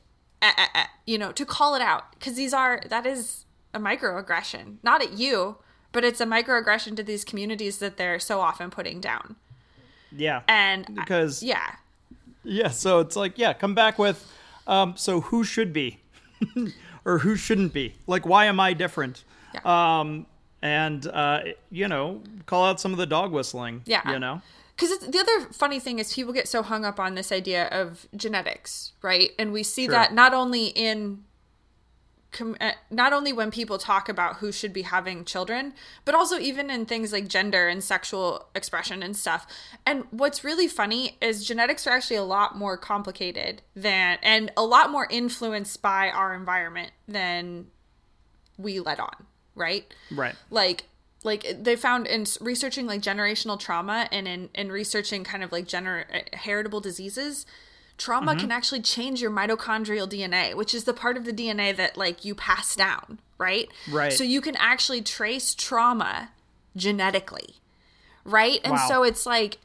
eh, 0.42 0.50
eh, 0.58 0.66
eh, 0.74 0.86
you 1.06 1.16
know, 1.16 1.32
to 1.32 1.46
call 1.46 1.74
it 1.74 1.80
out 1.82 2.12
because 2.12 2.34
these 2.34 2.52
are 2.52 2.82
that 2.88 3.06
is 3.06 3.46
a 3.72 3.78
microaggression, 3.78 4.76
not 4.82 5.00
at 5.02 5.12
you, 5.12 5.56
but 5.92 6.04
it's 6.04 6.20
a 6.20 6.26
microaggression 6.26 6.96
to 6.96 7.02
these 7.02 7.24
communities 7.24 7.78
that 7.78 7.96
they're 7.96 8.18
so 8.20 8.40
often 8.40 8.68
putting 8.70 9.00
down. 9.00 9.36
Yeah. 10.10 10.42
And 10.48 10.86
because 10.94 11.42
yeah, 11.42 11.76
yeah, 12.44 12.68
so 12.68 13.00
it's 13.00 13.16
like 13.16 13.38
yeah, 13.38 13.52
come 13.52 13.74
back 13.74 13.98
with 13.98 14.30
um 14.66 14.94
so 14.96 15.20
who 15.22 15.44
should 15.44 15.72
be 15.72 15.98
or 17.04 17.18
who 17.18 17.36
shouldn't 17.36 17.72
be? 17.72 17.94
Like 18.06 18.26
why 18.26 18.46
am 18.46 18.58
I 18.60 18.72
different? 18.72 19.24
Yeah. 19.54 19.60
Um 20.00 20.26
and 20.62 21.06
uh 21.06 21.40
you 21.70 21.88
know, 21.88 22.22
call 22.46 22.64
out 22.66 22.80
some 22.80 22.92
of 22.92 22.98
the 22.98 23.06
dog 23.06 23.32
whistling, 23.32 23.82
Yeah. 23.86 24.10
you 24.10 24.18
know. 24.18 24.40
Because 24.78 24.98
the 25.00 25.18
other 25.18 25.46
funny 25.52 25.80
thing 25.80 25.98
is 25.98 26.14
people 26.14 26.32
get 26.32 26.46
so 26.46 26.62
hung 26.62 26.84
up 26.84 27.00
on 27.00 27.14
this 27.16 27.32
idea 27.32 27.66
of 27.68 28.06
genetics, 28.14 28.92
right? 29.02 29.32
And 29.38 29.52
we 29.52 29.62
see 29.64 29.86
Sure. 29.86 29.92
that 29.92 30.14
not 30.14 30.32
only 30.32 30.66
in 30.66 31.24
com- 32.30 32.56
uh, 32.60 32.72
not 32.90 33.12
only 33.12 33.32
when 33.32 33.50
people 33.50 33.78
talk 33.78 34.08
about 34.08 34.36
who 34.36 34.52
should 34.52 34.72
be 34.72 34.82
having 34.82 35.24
children, 35.24 35.74
but 36.04 36.14
also 36.14 36.38
even 36.38 36.70
in 36.70 36.86
things 36.86 37.12
like 37.12 37.26
gender 37.26 37.66
and 37.66 37.82
sexual 37.82 38.48
expression 38.54 39.02
and 39.02 39.16
stuff. 39.16 39.46
And 39.84 40.04
what's 40.10 40.44
really 40.44 40.68
funny 40.68 41.16
is 41.20 41.44
genetics 41.44 41.86
are 41.86 41.90
actually 41.90 42.16
a 42.16 42.22
lot 42.22 42.56
more 42.56 42.76
complicated 42.76 43.62
than 43.74 44.18
and 44.22 44.52
a 44.56 44.64
lot 44.64 44.90
more 44.90 45.08
influenced 45.10 45.82
by 45.82 46.10
our 46.10 46.34
environment 46.34 46.92
than 47.08 47.66
we 48.58 48.78
let 48.78 49.00
on, 49.00 49.26
right? 49.54 49.92
Right. 50.10 50.36
like 50.50 50.84
like 51.24 51.44
they 51.62 51.74
found 51.76 52.07
in 52.07 52.24
researching 52.40 52.87
like 52.87 53.02
generational 53.02 53.59
trauma 53.59 54.09
and 54.12 54.28
in 54.28 54.48
in 54.54 54.70
researching 54.70 55.24
kind 55.24 55.42
of 55.42 55.50
like 55.52 55.66
gener- 55.66 56.04
uh, 56.14 56.37
heritable 56.37 56.81
diseases 56.81 57.44
trauma 57.96 58.31
Mm-hmm. 58.33 58.40
can 58.42 58.52
actually 58.52 58.81
change 58.83 59.20
your 59.20 59.31
mitochondrial 59.33 60.09
dna 60.09 60.54
which 60.54 60.72
is 60.72 60.85
the 60.85 60.94
part 60.94 61.16
of 61.16 61.24
the 61.24 61.33
dna 61.33 61.74
that 61.76 61.96
like 61.96 62.24
you 62.24 62.35
pass 62.35 62.76
down 62.76 63.18
right 63.38 63.68
Right. 63.90 64.12
so 64.12 64.22
you 64.22 64.40
can 64.40 64.54
actually 64.57 65.02
trace 65.02 65.54
trauma 65.54 66.31
genetically 66.76 67.57
right 68.24 68.61
and 68.64 68.74
Wow. 68.74 68.87
so 68.88 69.02
it's 69.02 69.26
like 69.26 69.59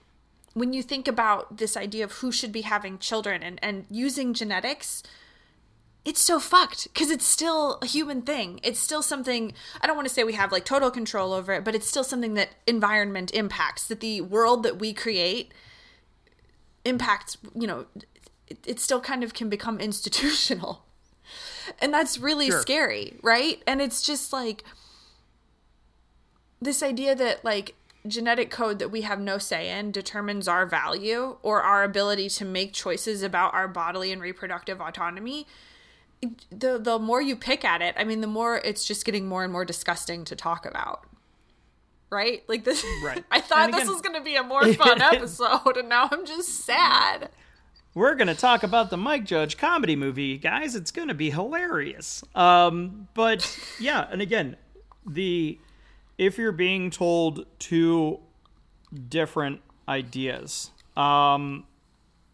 when 0.54 0.74
you 0.74 0.82
think 0.84 1.08
about 1.08 1.58
this 1.58 1.78
idea 1.78 2.04
of 2.04 2.12
who 2.13 2.32
should 2.32 2.52
be 2.52 2.62
having 2.62 2.98
children 2.98 3.44
and 3.44 3.60
and 3.63 3.86
using 3.89 4.34
genetics 4.34 5.04
it's 6.06 6.20
so 6.20 6.38
fucked 6.39 6.92
because 6.94 7.10
it's 7.10 7.26
still 7.26 7.78
a 7.82 7.86
human 7.86 8.22
thing. 8.24 8.60
It's 8.63 8.80
still 8.80 9.02
something 9.02 9.54
I 9.82 9.88
don't 9.88 9.96
want 9.96 10.08
to 10.08 10.13
say 10.13 10.24
we 10.24 10.34
have 10.34 10.52
like 10.52 10.66
total 10.66 10.92
control 10.92 11.32
over 11.34 11.54
it, 11.54 11.63
but 11.63 11.76
it's 11.76 11.88
still 11.88 12.04
something 12.04 12.34
that 12.34 12.50
environment 12.68 13.34
impacts, 13.34 13.88
that 13.88 14.02
the 14.02 14.22
world 14.22 14.63
that 14.63 14.80
we 14.80 14.94
create 14.94 15.54
impacts, 16.86 17.38
you 17.56 17.68
know, 17.68 17.86
it, 18.48 18.58
it 18.66 18.80
still 18.80 19.00
kind 19.00 19.24
of 19.24 19.34
can 19.34 19.50
become 19.50 19.80
institutional. 19.80 20.84
And 21.80 21.94
that's 21.94 22.18
really 22.20 22.50
Sure. 22.50 22.62
scary, 22.62 23.18
right? 23.22 23.63
And 23.66 23.82
it's 23.82 24.02
just 24.02 24.34
like 24.34 24.63
this 26.62 26.84
idea 26.84 27.16
that 27.16 27.44
like 27.46 27.76
genetic 28.06 28.52
code 28.52 28.80
that 28.80 28.89
we 28.89 29.02
have 29.02 29.20
no 29.22 29.38
say 29.38 29.70
in 29.70 29.89
determines 29.92 30.50
our 30.50 30.66
value 30.66 31.38
or 31.42 31.62
our 31.62 31.84
ability 31.84 32.28
to 32.28 32.44
make 32.44 32.74
choices 32.74 33.24
about 33.24 33.54
our 33.54 33.70
bodily 33.70 34.12
and 34.12 34.22
reproductive 34.22 34.82
autonomy 34.82 35.48
the 36.50 36.78
the 36.78 37.00
more 37.00 37.22
you 37.22 37.36
pick 37.36 37.64
at 37.66 37.82
it, 37.82 37.96
I 37.98 38.04
mean, 38.04 38.22
the 38.22 38.28
more 38.28 38.58
it's 38.58 38.86
just 38.86 39.06
getting 39.06 39.28
more 39.28 39.44
and 39.44 39.52
more 39.52 39.66
disgusting 39.66 40.26
to 40.26 40.36
talk 40.36 40.66
about. 40.66 41.06
Right? 42.10 42.44
Like 42.48 42.64
this. 42.64 42.86
Right. 43.04 43.24
I 43.32 43.40
thought 43.40 43.66
And 43.66 43.74
this 43.74 43.90
was 43.90 44.02
going 44.02 44.16
to 44.16 44.22
be 44.22 44.36
a 44.36 44.44
more 44.44 44.72
fun 44.74 45.02
episode, 45.14 45.78
and 45.78 45.90
now 45.90 46.10
I'm 46.12 46.26
just 46.26 46.66
sad. 46.66 47.30
We're 47.96 48.16
going 48.16 48.28
to 48.28 48.36
talk 48.36 48.64
about 48.64 48.90
the 48.90 48.98
Mike 48.98 49.24
Judge 49.24 49.58
comedy 49.58 49.96
movie, 49.96 50.38
guys. 50.38 50.76
It's 50.76 50.92
going 50.92 51.10
to 51.10 51.14
be 51.14 51.30
hilarious. 51.30 52.24
Um, 52.34 53.08
but 53.14 53.60
yeah, 53.80 54.08
and 54.12 54.22
again, 54.22 54.58
the 55.06 55.60
if 56.18 56.38
you're 56.38 56.52
being 56.52 56.90
told 56.90 57.46
two 57.60 58.20
different 59.10 59.62
ideas, 59.88 60.72
um, 60.96 61.66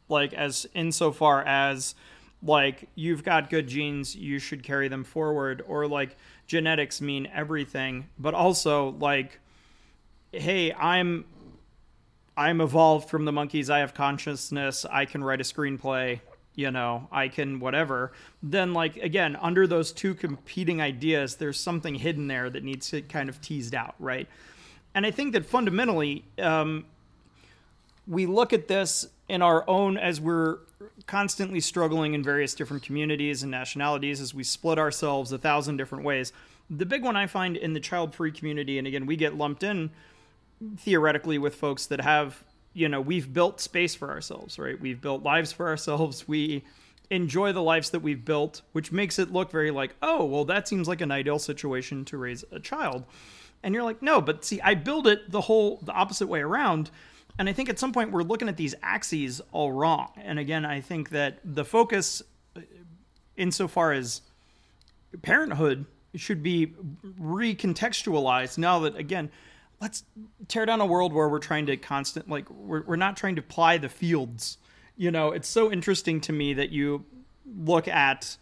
like 0.08 0.34
as 0.34 0.68
insofar 0.74 1.44
as 1.44 1.96
like 2.42 2.88
you've 2.96 3.24
got 3.24 3.50
good 3.50 3.68
genes, 3.68 4.16
you 4.16 4.40
should 4.40 4.64
carry 4.64 4.88
them 4.88 5.04
forward, 5.04 5.64
or 5.68 5.88
like 5.88 6.16
genetics 6.48 7.02
mean 7.02 7.28
everything, 7.34 8.08
but 8.18 8.34
also 8.34 8.92
like, 9.00 9.40
hey, 10.32 10.74
I'm 10.74 11.26
I'm 12.38 12.62
evolved 12.62 13.10
from 13.10 13.26
the 13.26 13.34
monkeys. 13.34 13.70
I 13.70 13.80
have 13.80 13.94
consciousness. 13.94 14.86
I 14.90 15.06
can 15.06 15.24
write 15.24 15.42
a 15.42 15.44
screenplay. 15.44 16.22
You 16.56 16.72
know, 16.72 17.08
I 17.12 17.28
can 17.28 17.60
whatever. 17.60 18.14
Then, 18.42 18.74
like 18.74 18.98
again, 18.98 19.36
under 19.42 19.68
those 19.68 19.92
two 19.92 20.14
competing 20.14 20.82
ideas, 20.82 21.36
there's 21.36 21.60
something 21.60 21.96
hidden 21.96 22.28
there 22.28 22.50
that 22.50 22.64
needs 22.64 22.90
to 22.92 23.02
kind 23.02 23.30
of 23.30 23.42
teased 23.42 23.76
out, 23.76 23.96
right? 24.00 24.28
And 24.96 25.06
I 25.06 25.12
think 25.12 25.34
that 25.34 25.46
fundamentally, 25.46 26.26
um, 26.42 26.86
we 28.08 28.26
look 28.26 28.54
at 28.54 28.68
this 28.68 29.08
in 29.28 29.42
our 29.42 29.64
own 29.70 29.98
as 29.98 30.20
we're 30.20 30.58
constantly 31.08 31.60
struggling 31.60 32.14
in 32.14 32.24
various 32.24 32.54
different 32.54 32.84
communities 32.84 33.44
and 33.44 33.52
nationalities 33.52 34.22
as 34.22 34.34
we 34.34 34.44
split 34.44 34.80
ourselves 34.80 35.32
a 35.32 35.38
thousand 35.38 35.78
different 35.78 36.04
ways. 36.04 36.32
The 36.70 36.86
big 36.86 37.04
one 37.04 37.16
I 37.16 37.28
find 37.28 37.58
in 37.58 37.74
the 37.74 37.80
child 37.80 38.14
free 38.14 38.32
community, 38.32 38.78
and 38.78 38.88
again, 38.88 39.06
we 39.06 39.16
get 39.16 39.36
lumped 39.36 39.64
in 39.64 39.92
theoretically 40.78 41.38
with 41.38 41.56
folks 41.56 41.86
that 41.88 42.02
have 42.02 42.44
you 42.74 42.90
know 42.90 43.02
we've 43.02 43.34
built 43.34 43.60
space 43.62 43.96
for 43.96 44.10
ourselves 44.10 44.60
right? 44.60 44.80
We've 44.80 45.00
built 45.00 45.24
lives 45.24 45.52
for 45.52 45.68
ourselves. 45.68 46.28
We 46.28 46.64
enjoy 47.10 47.52
the 47.54 47.64
lives 47.64 47.90
that 47.90 48.02
we've 48.02 48.24
built 48.24 48.62
which 48.74 48.92
makes 48.92 49.18
it 49.18 49.32
look 49.32 49.52
very 49.52 49.72
like 49.72 49.96
oh 50.02 50.26
well 50.26 50.46
that 50.46 50.68
seems 50.68 50.88
like 50.88 51.02
an 51.02 51.12
ideal 51.12 51.40
situation 51.40 52.06
to 52.06 52.18
raise 52.18 52.44
a 52.52 52.60
child. 52.60 53.06
And 53.64 53.74
you're 53.74 53.84
like 53.84 54.02
no 54.02 54.22
but 54.22 54.46
see 54.46 54.62
i 54.62 54.76
build 54.76 55.08
it 55.08 55.32
the 55.32 55.42
whole 55.42 55.80
the 55.84 55.92
opposite 55.92 56.28
way 56.28 56.42
around 56.42 56.92
and 57.40 57.50
i 57.50 57.54
think 57.54 57.70
at 57.70 57.80
some 57.80 57.92
point 57.92 58.12
we're 58.12 58.22
looking 58.22 58.48
at 58.48 58.58
these 58.58 58.76
axes 58.84 59.42
all 59.52 59.72
wrong. 59.72 60.12
And 60.18 60.38
again 60.38 60.66
i 60.66 60.82
think 60.82 61.10
that 61.10 61.40
the 61.44 61.66
focus 61.66 62.22
uh, 62.56 62.62
insofar 63.36 63.94
as 63.94 64.22
parenthood 65.24 65.86
should 66.16 66.44
be 66.44 66.74
recontextualized 67.20 68.60
now 68.60 68.80
that 68.80 68.96
again 68.96 69.32
let's 69.82 70.04
tear 70.48 70.66
down 70.66 70.82
a 70.82 70.86
world 70.86 71.14
where 71.14 71.30
we're 71.30 71.40
trying 71.40 71.66
to 71.68 71.78
constant 71.78 72.30
like 72.30 72.50
we're, 72.50 72.84
we're 72.84 72.96
not 72.96 73.18
trying 73.18 73.36
to 73.36 73.42
ply 73.42 73.78
the 73.78 73.90
fields. 73.90 74.58
You 74.98 75.12
know 75.12 75.32
it's 75.32 75.48
so 75.48 75.72
interesting 75.72 76.22
to 76.22 76.34
me 76.34 76.54
that 76.54 76.70
you 76.70 77.06
look 77.46 77.88
at 77.88 78.38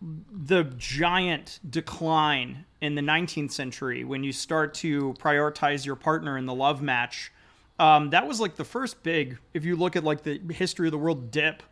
the 0.00 0.64
giant 0.78 1.60
decline 1.68 2.64
in 2.80 2.94
the 2.94 3.02
19th 3.02 3.52
century 3.52 4.02
when 4.02 4.24
you 4.24 4.32
start 4.32 4.72
to 4.72 5.12
prioritize 5.14 5.84
your 5.84 5.96
partner 5.96 6.38
in 6.38 6.46
the 6.46 6.54
love 6.54 6.80
match 6.80 7.30
um, 7.80 8.10
that 8.10 8.26
was 8.28 8.40
like 8.40 8.54
the 8.56 8.64
first 8.64 9.02
big 9.02 9.38
if 9.54 9.64
you 9.64 9.74
look 9.76 9.96
at 9.96 10.04
like 10.04 10.22
the 10.22 10.40
history 10.52 10.86
of 10.88 10.92
the 10.92 10.98
world 10.98 11.30
dip 11.30 11.62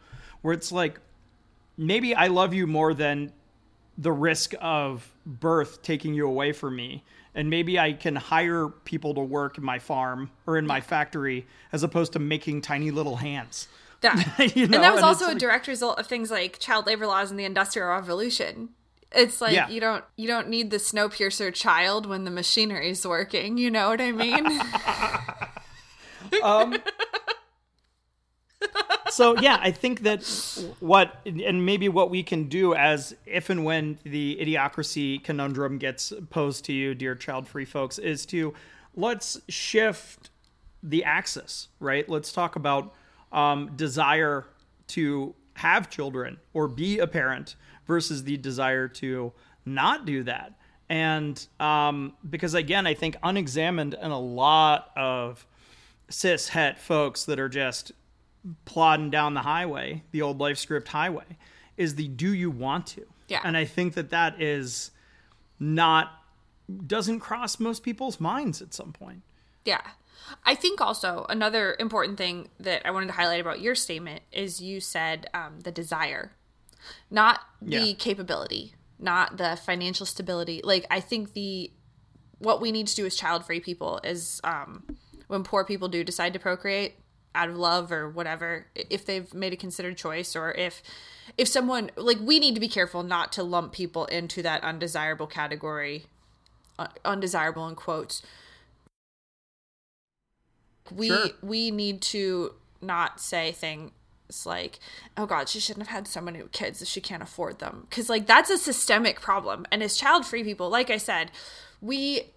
where 0.42 0.55
it's 0.55 0.73
like 0.73 0.99
maybe 1.77 2.14
i 2.14 2.27
love 2.29 2.53
you 2.55 2.66
more 2.66 2.94
than 2.94 3.33
the 3.97 4.12
risk 4.12 4.55
of 4.61 5.12
birth 5.27 5.83
taking 5.83 6.14
you 6.14 6.27
away 6.27 6.53
from 6.53 6.75
me 6.77 7.05
and 7.35 7.51
maybe 7.51 7.79
i 7.79 7.92
can 7.92 8.16
hire 8.16 8.68
people 8.68 9.12
to 9.14 9.21
work 9.21 9.59
in 9.59 9.64
my 9.64 9.79
farm 9.79 10.31
or 10.47 10.57
in 10.57 10.66
my 10.66 10.81
factory 10.81 11.47
as 11.73 11.83
opposed 11.83 12.12
to 12.12 12.18
making 12.18 12.61
tiny 12.62 12.90
little 12.90 13.16
hands 13.16 13.68
Yeah. 14.03 14.14
You 14.55 14.68
know, 14.68 14.77
and 14.77 14.85
that 14.85 14.92
was 14.94 15.03
and 15.03 15.07
also 15.07 15.25
a 15.27 15.29
like- 15.35 15.38
direct 15.38 15.66
result 15.66 15.99
of 15.99 16.07
things 16.07 16.31
like 16.31 16.59
child 16.61 16.87
labor 16.87 17.07
laws 17.07 17.31
and 17.33 17.38
the 17.40 17.44
industrial 17.44 17.88
revolution. 17.88 18.68
It's 19.11 19.40
like 19.40 19.55
Yeah. 19.55 19.68
you 19.68 19.81
don't 19.81 20.05
you 20.16 20.29
don't 20.29 20.49
need 20.49 20.71
the 20.71 20.77
snowpiercer 20.77 21.53
child 21.53 22.07
when 22.07 22.23
the 22.25 22.31
machinery's 22.31 23.05
working, 23.05 23.59
you 23.59 23.71
know 23.73 23.88
what 23.88 24.01
I 24.01 24.12
mean? 24.12 24.44
so 29.11 29.38
yeah 29.41 29.59
i 29.61 29.71
think 29.71 30.03
that 30.03 30.23
what 30.81 31.17
and 31.25 31.64
maybe 31.64 31.88
what 31.88 32.11
we 32.11 32.23
can 32.23 32.49
do 32.49 32.75
as 32.75 33.14
if 33.27 33.51
and 33.51 33.64
when 33.64 33.99
the 34.05 34.37
idiocracy 34.41 35.23
conundrum 35.23 35.79
gets 35.79 36.12
posed 36.31 36.64
to 36.64 36.73
you 36.73 36.95
dear 36.95 37.14
child 37.14 37.47
free 37.47 37.64
folks 37.64 37.99
is 37.99 38.27
to 38.27 38.53
let's 38.95 39.41
shift 39.49 40.31
the 40.83 41.05
axis 41.05 41.69
right? 41.81 42.09
Let's 42.09 42.33
talk 42.33 42.57
about 42.57 42.95
um, 43.33 43.73
desire 43.77 44.45
to 44.88 45.35
have 45.55 45.91
children 45.91 46.38
or 46.53 46.69
be 46.69 46.99
a 46.99 47.07
parent 47.07 47.57
versus 47.87 48.25
the 48.25 48.37
desire 48.37 48.88
to 48.88 49.33
not 49.64 50.07
do 50.07 50.23
that. 50.25 50.55
And 50.88 51.47
um, 51.61 52.14
because 52.29 52.55
again 52.55 52.87
i 52.87 52.95
think 52.95 53.17
unexamined 53.23 53.95
and 53.95 54.12
a 54.12 54.17
lot 54.17 54.91
of 54.97 55.47
cis 56.09 56.49
het 56.49 56.79
folks 56.79 57.25
that 57.25 57.38
are 57.38 57.49
just 57.49 57.92
plodding 58.64 59.11
down 59.11 59.35
the 59.35 59.42
highway, 59.42 60.03
the 60.11 60.23
old 60.23 60.38
life 60.38 60.59
script 60.59 60.88
highway, 60.88 61.37
is 61.77 61.94
the 61.97 62.09
do 62.09 62.33
you 62.33 62.51
want 62.51 62.87
to? 62.87 63.05
Yeah. 63.29 63.40
And 63.44 63.57
I 63.57 63.64
think 63.64 63.94
that 63.94 64.11
that 64.11 64.40
is 64.40 64.90
not 65.59 66.12
doesn't 66.87 67.21
cross 67.21 67.59
most 67.59 67.83
people's 67.83 68.21
minds 68.21 68.61
at 68.61 68.75
some 68.75 68.92
point. 68.92 69.23
Yeah. 69.64 69.81
I 70.44 70.55
think 70.55 70.81
also 70.81 71.25
another 71.29 71.77
important 71.79 72.18
thing 72.18 72.49
that 72.61 72.87
I 72.87 72.90
wanted 72.90 73.07
to 73.07 73.12
highlight 73.12 73.40
about 73.40 73.61
your 73.61 73.75
statement 73.75 74.23
is 74.33 74.61
you 74.61 74.81
said 74.81 75.29
um, 75.33 75.61
the 75.61 75.73
desire, 75.73 76.33
not 77.11 77.40
the 77.62 77.79
Yeah. 77.79 77.94
capability, 77.99 78.75
not 78.99 79.37
the 79.38 79.59
financial 79.64 80.05
stability. 80.05 80.61
Like 80.62 80.87
I 80.90 81.01
think 81.01 81.33
the 81.33 81.71
what 82.38 82.61
we 82.61 82.71
need 82.73 82.87
to 82.88 82.94
do 82.94 83.05
as 83.07 83.16
child-free 83.16 83.61
people 83.61 84.01
is 84.05 84.40
um, 84.44 84.85
when 85.29 85.45
poor 85.45 85.64
people 85.64 85.88
do 85.88 86.03
decide 86.03 86.33
to 86.33 86.38
procreate 86.38 86.97
out 87.35 87.49
of 87.49 87.57
love 87.57 87.93
or 87.93 88.09
whatever, 88.09 88.67
if 88.75 89.07
they've 89.07 89.33
made 89.33 89.53
a 89.53 89.57
considered 89.57 89.97
choice 89.97 90.35
or 90.35 90.53
if 90.53 90.83
if 91.37 91.47
someone 91.47 91.91
like 91.97 92.19
we 92.21 92.41
need 92.41 92.55
to 92.55 92.61
be 92.61 92.69
careful 92.69 93.03
not 93.03 93.33
to 93.33 93.43
lump 93.43 93.73
people 93.73 94.07
into 94.07 94.43
that 94.43 94.64
undesirable 94.64 95.27
category, 95.27 96.07
uh, 96.79 96.88
undesirable 97.05 97.69
in 97.69 97.75
quotes. 97.77 98.23
We 100.91 101.09
Sure. 101.09 101.29
we 101.43 101.71
need 101.71 102.01
to 102.03 102.55
not 102.81 103.21
say 103.21 103.53
things 103.53 103.93
like, 104.47 104.79
"Oh 105.17 105.27
God, 105.27 105.49
she 105.51 105.61
shouldn't 105.61 105.87
have 105.87 105.95
had 105.95 106.09
so 106.09 106.23
many 106.23 106.43
kids 106.51 106.81
if 106.81 106.88
she 106.88 107.03
can't 107.03 107.23
afford 107.23 107.59
them," 107.59 107.87
because 107.91 108.09
like 108.09 108.27
that's 108.27 108.49
a 108.51 108.57
systemic 108.57 109.21
problem. 109.21 109.67
And 109.71 109.83
as 109.83 109.97
child-free 109.99 110.45
people, 110.45 110.71
like 110.71 110.88
I 110.91 110.97
said, 110.97 111.31
we 111.83 112.33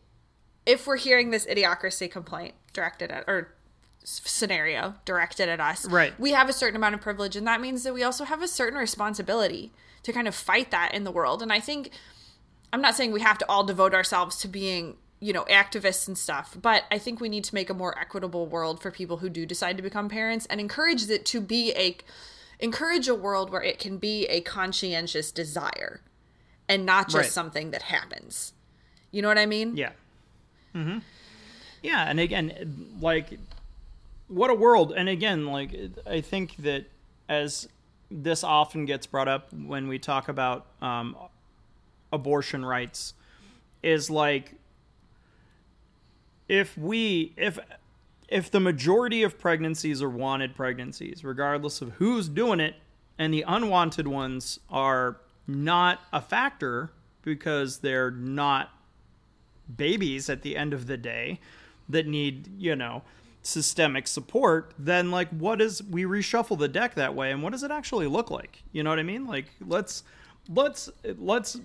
if 0.66 0.86
we're 0.86 0.98
hearing 0.98 1.32
this 1.32 1.46
idiocracy 1.46 2.12
complaint 2.12 2.54
directed 2.74 3.12
at 3.12 3.24
or 3.28 3.54
scenario 4.04 4.96
directed 5.06 5.48
at 5.48 5.60
us, 5.60 5.86
Right. 5.86 6.18
we 6.20 6.32
have 6.32 6.50
a 6.50 6.54
certain 6.54 6.76
amount 6.76 6.96
of 6.96 7.02
privilege, 7.02 7.36
and 7.36 7.46
that 7.48 7.62
means 7.62 7.84
that 7.84 7.94
we 7.94 8.04
also 8.04 8.24
have 8.26 8.42
a 8.42 8.48
certain 8.48 8.80
responsibility 8.80 9.72
to 10.04 10.12
kind 10.12 10.28
of 10.28 10.34
fight 10.34 10.72
that 10.72 10.94
in 10.94 11.04
the 11.04 11.12
world. 11.12 11.42
And 11.44 11.54
I 11.54 11.60
think 11.60 11.92
I'm 12.74 12.82
not 12.82 12.96
saying 12.96 13.12
we 13.12 13.22
have 13.22 13.38
to 13.40 13.46
all 13.50 13.64
devote 13.64 13.94
ourselves 13.94 14.38
to 14.38 14.48
being, 14.48 14.98
you 15.20 15.34
know, 15.34 15.44
activists 15.46 16.08
and 16.08 16.18
stuff, 16.18 16.58
but 16.60 16.86
I 16.90 16.98
think 16.98 17.20
we 17.20 17.30
need 17.30 17.44
to 17.44 17.54
make 17.54 17.70
a 17.70 17.74
more 17.76 17.98
equitable 18.00 18.48
world 18.48 18.82
for 18.82 18.90
people 18.92 19.18
who 19.18 19.30
do 19.30 19.46
decide 19.46 19.78
to 19.78 19.84
become 19.84 20.10
parents 20.10 20.46
and 20.48 20.60
encourage 20.60 21.08
it 21.10 21.26
to 21.28 21.42
be 21.42 21.74
a 21.76 21.98
encourage 22.60 23.08
a 23.08 23.16
world 23.16 23.50
where 23.52 23.62
it 23.64 23.78
can 23.80 23.98
be 23.98 24.26
a 24.28 24.40
conscientious 24.42 25.32
desire 25.32 26.02
and 26.70 26.86
not 26.86 27.06
just 27.08 27.16
Right. 27.16 27.32
something 27.32 27.72
that 27.72 27.82
happens. 27.84 28.54
You 29.12 29.22
know 29.24 29.28
what 29.28 29.38
I 29.40 29.46
mean? 29.48 29.76
Yeah. 29.76 29.92
Mm-hmm. 30.76 31.00
Yeah, 31.82 32.04
and 32.08 32.20
again, 32.20 32.98
like, 33.00 33.40
what 34.28 34.50
a 34.50 34.54
world! 34.54 34.94
And 34.96 35.10
again, 35.10 35.48
like, 35.48 35.76
I 36.06 36.22
think 36.22 36.58
that 36.58 36.86
as 37.28 37.68
this 38.10 38.44
often 38.44 38.86
gets 38.86 39.08
brought 39.08 39.28
up 39.28 39.52
when 39.54 39.88
we 39.88 39.98
talk 39.98 40.28
about 40.28 40.68
um, 40.82 41.16
abortion 42.14 42.64
rights, 42.64 43.14
is 43.82 44.10
like, 44.10 44.54
if 46.48 46.78
we 46.78 47.34
if 47.36 47.58
if 48.28 48.50
the 48.52 48.60
majority 48.60 49.24
of 49.24 49.40
pregnancies 49.40 50.02
are 50.02 50.10
wanted 50.10 50.56
pregnancies, 50.56 51.24
regardless 51.24 51.82
of 51.82 51.94
who's 51.94 52.30
doing 52.30 52.60
it, 52.60 52.76
and 53.18 53.34
the 53.34 53.44
unwanted 53.48 54.08
ones 54.08 54.60
are 54.70 55.18
not 55.48 56.00
a 56.14 56.22
factor 56.22 56.92
because 57.24 57.80
they're 57.80 58.12
not 58.12 58.70
babies 59.76 60.30
at 60.30 60.42
the 60.42 60.58
end 60.58 60.74
of 60.74 60.88
the 60.88 60.98
day 60.98 61.40
that 61.92 62.08
need, 62.08 62.50
you 62.58 62.76
know, 62.76 63.04
systemic 63.44 64.08
support, 64.08 64.74
then 64.78 65.12
like 65.12 65.30
what 65.30 65.62
is 65.62 65.82
we 65.84 66.04
reshuffle 66.04 66.58
the 66.58 66.68
deck 66.68 66.96
that 66.96 67.16
way 67.16 67.32
and 67.32 67.42
what 67.42 67.52
does 67.52 67.64
it 67.64 67.72
actually 67.72 68.08
look 68.08 68.30
like? 68.30 68.64
You 68.72 68.84
know 68.84 68.90
what 68.90 69.00
I 69.00 69.04
mean? 69.04 69.26
Like 69.26 69.46
let's 69.66 70.04
let's 70.50 70.90
let's 71.18 71.60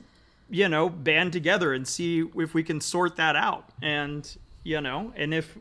you 0.49 0.69
know, 0.69 0.89
band 0.89 1.33
together 1.33 1.73
and 1.73 1.87
see 1.87 2.25
if 2.37 2.55
we 2.55 2.63
can 2.63 2.81
sort 2.81 3.17
that 3.17 3.37
out. 3.37 3.69
And, 3.83 4.37
you 4.63 4.81
know, 4.81 5.13
and 5.17 5.35
if 5.35 5.57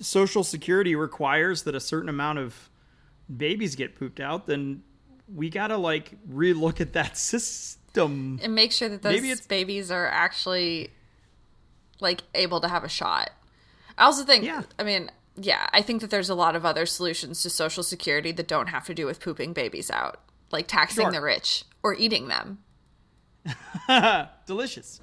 social 0.00 0.42
security 0.42 0.96
requires 0.96 1.62
that 1.64 1.74
a 1.74 1.80
certain 1.80 2.08
amount 2.08 2.38
of 2.38 2.70
babies 3.34 3.76
get 3.76 3.94
pooped 3.94 4.20
out, 4.20 4.46
then 4.46 4.82
we 5.32 5.48
got 5.48 5.68
to 5.68 5.76
like 5.76 6.12
relook 6.28 6.80
at 6.80 6.92
that 6.94 7.16
system. 7.16 8.40
And 8.42 8.54
make 8.54 8.72
sure 8.72 8.88
that 8.88 9.02
those 9.02 9.40
babies 9.42 9.90
are 9.90 10.06
actually 10.06 10.90
like 12.00 12.22
able 12.34 12.60
to 12.60 12.68
have 12.68 12.82
a 12.82 12.88
shot. 12.88 13.30
I 13.98 14.04
also 14.04 14.24
think 14.24 14.44
Yeah. 14.44 14.62
I 14.78 14.82
mean, 14.84 15.10
yeah, 15.36 15.68
I 15.72 15.82
think 15.82 16.00
that 16.00 16.10
there's 16.10 16.30
a 16.30 16.34
lot 16.34 16.54
of 16.56 16.64
other 16.64 16.86
solutions 16.86 17.42
to 17.42 17.50
social 17.50 17.82
security 17.82 18.32
that 18.32 18.46
don't 18.48 18.68
have 18.68 18.86
to 18.86 18.94
do 18.94 19.06
with 19.06 19.20
pooping 19.20 19.52
babies 19.52 19.90
out, 19.90 20.20
like 20.50 20.66
taxing 20.68 21.04
Sure. 21.06 21.12
the 21.12 21.20
rich 21.20 21.64
or 21.82 21.94
eating 21.94 22.28
them. 22.28 22.58
delicious. 24.46 25.00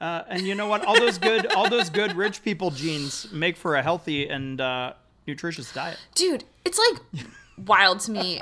Uh, 0.00 0.22
and 0.28 0.42
you 0.42 0.54
know 0.54 0.66
what? 0.66 0.84
All 0.84 0.98
those 0.98 1.18
good, 1.18 1.46
all 1.54 1.68
those 1.70 1.88
good 1.90 2.14
rich 2.16 2.42
people 2.42 2.70
genes 2.70 3.30
make 3.32 3.56
for 3.56 3.76
a 3.76 3.82
healthy 3.82 4.28
and 4.28 4.60
uh, 4.60 4.92
nutritious 5.26 5.72
diet. 5.72 5.98
Dude, 6.14 6.44
it's 6.64 6.78
like 6.78 7.24
wild 7.66 8.00
to 8.00 8.10
me. 8.10 8.40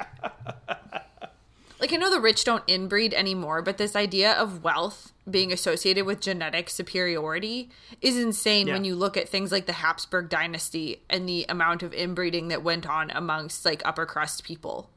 Like 1.79 1.93
I 1.93 1.97
know 1.97 2.11
the 2.11 2.21
rich 2.21 2.45
don't 2.45 2.67
inbreed 2.67 3.12
anymore, 3.12 3.61
but 3.62 3.77
this 3.79 3.97
idea 3.97 4.33
of 4.33 4.62
wealth 4.62 5.12
being 5.31 5.53
associated 5.53 6.05
with 6.05 6.21
genetic 6.21 6.69
superiority 6.69 7.71
is 8.01 8.17
insane 8.17 8.67
when 8.67 8.85
you 8.85 8.97
look 8.97 9.17
at 9.17 9.29
things 9.29 9.53
like 9.53 9.67
the 9.67 9.73
Habsburg 9.75 10.29
dynasty 10.29 11.03
and 11.09 11.29
the 11.29 11.47
amount 11.49 11.83
of 11.85 11.93
inbreeding 11.95 12.49
that 12.49 12.63
went 12.65 12.87
on 12.89 13.11
amongst 13.11 13.65
like 13.65 13.83
upper 13.85 14.05
crust 14.05 14.43
people 14.43 14.91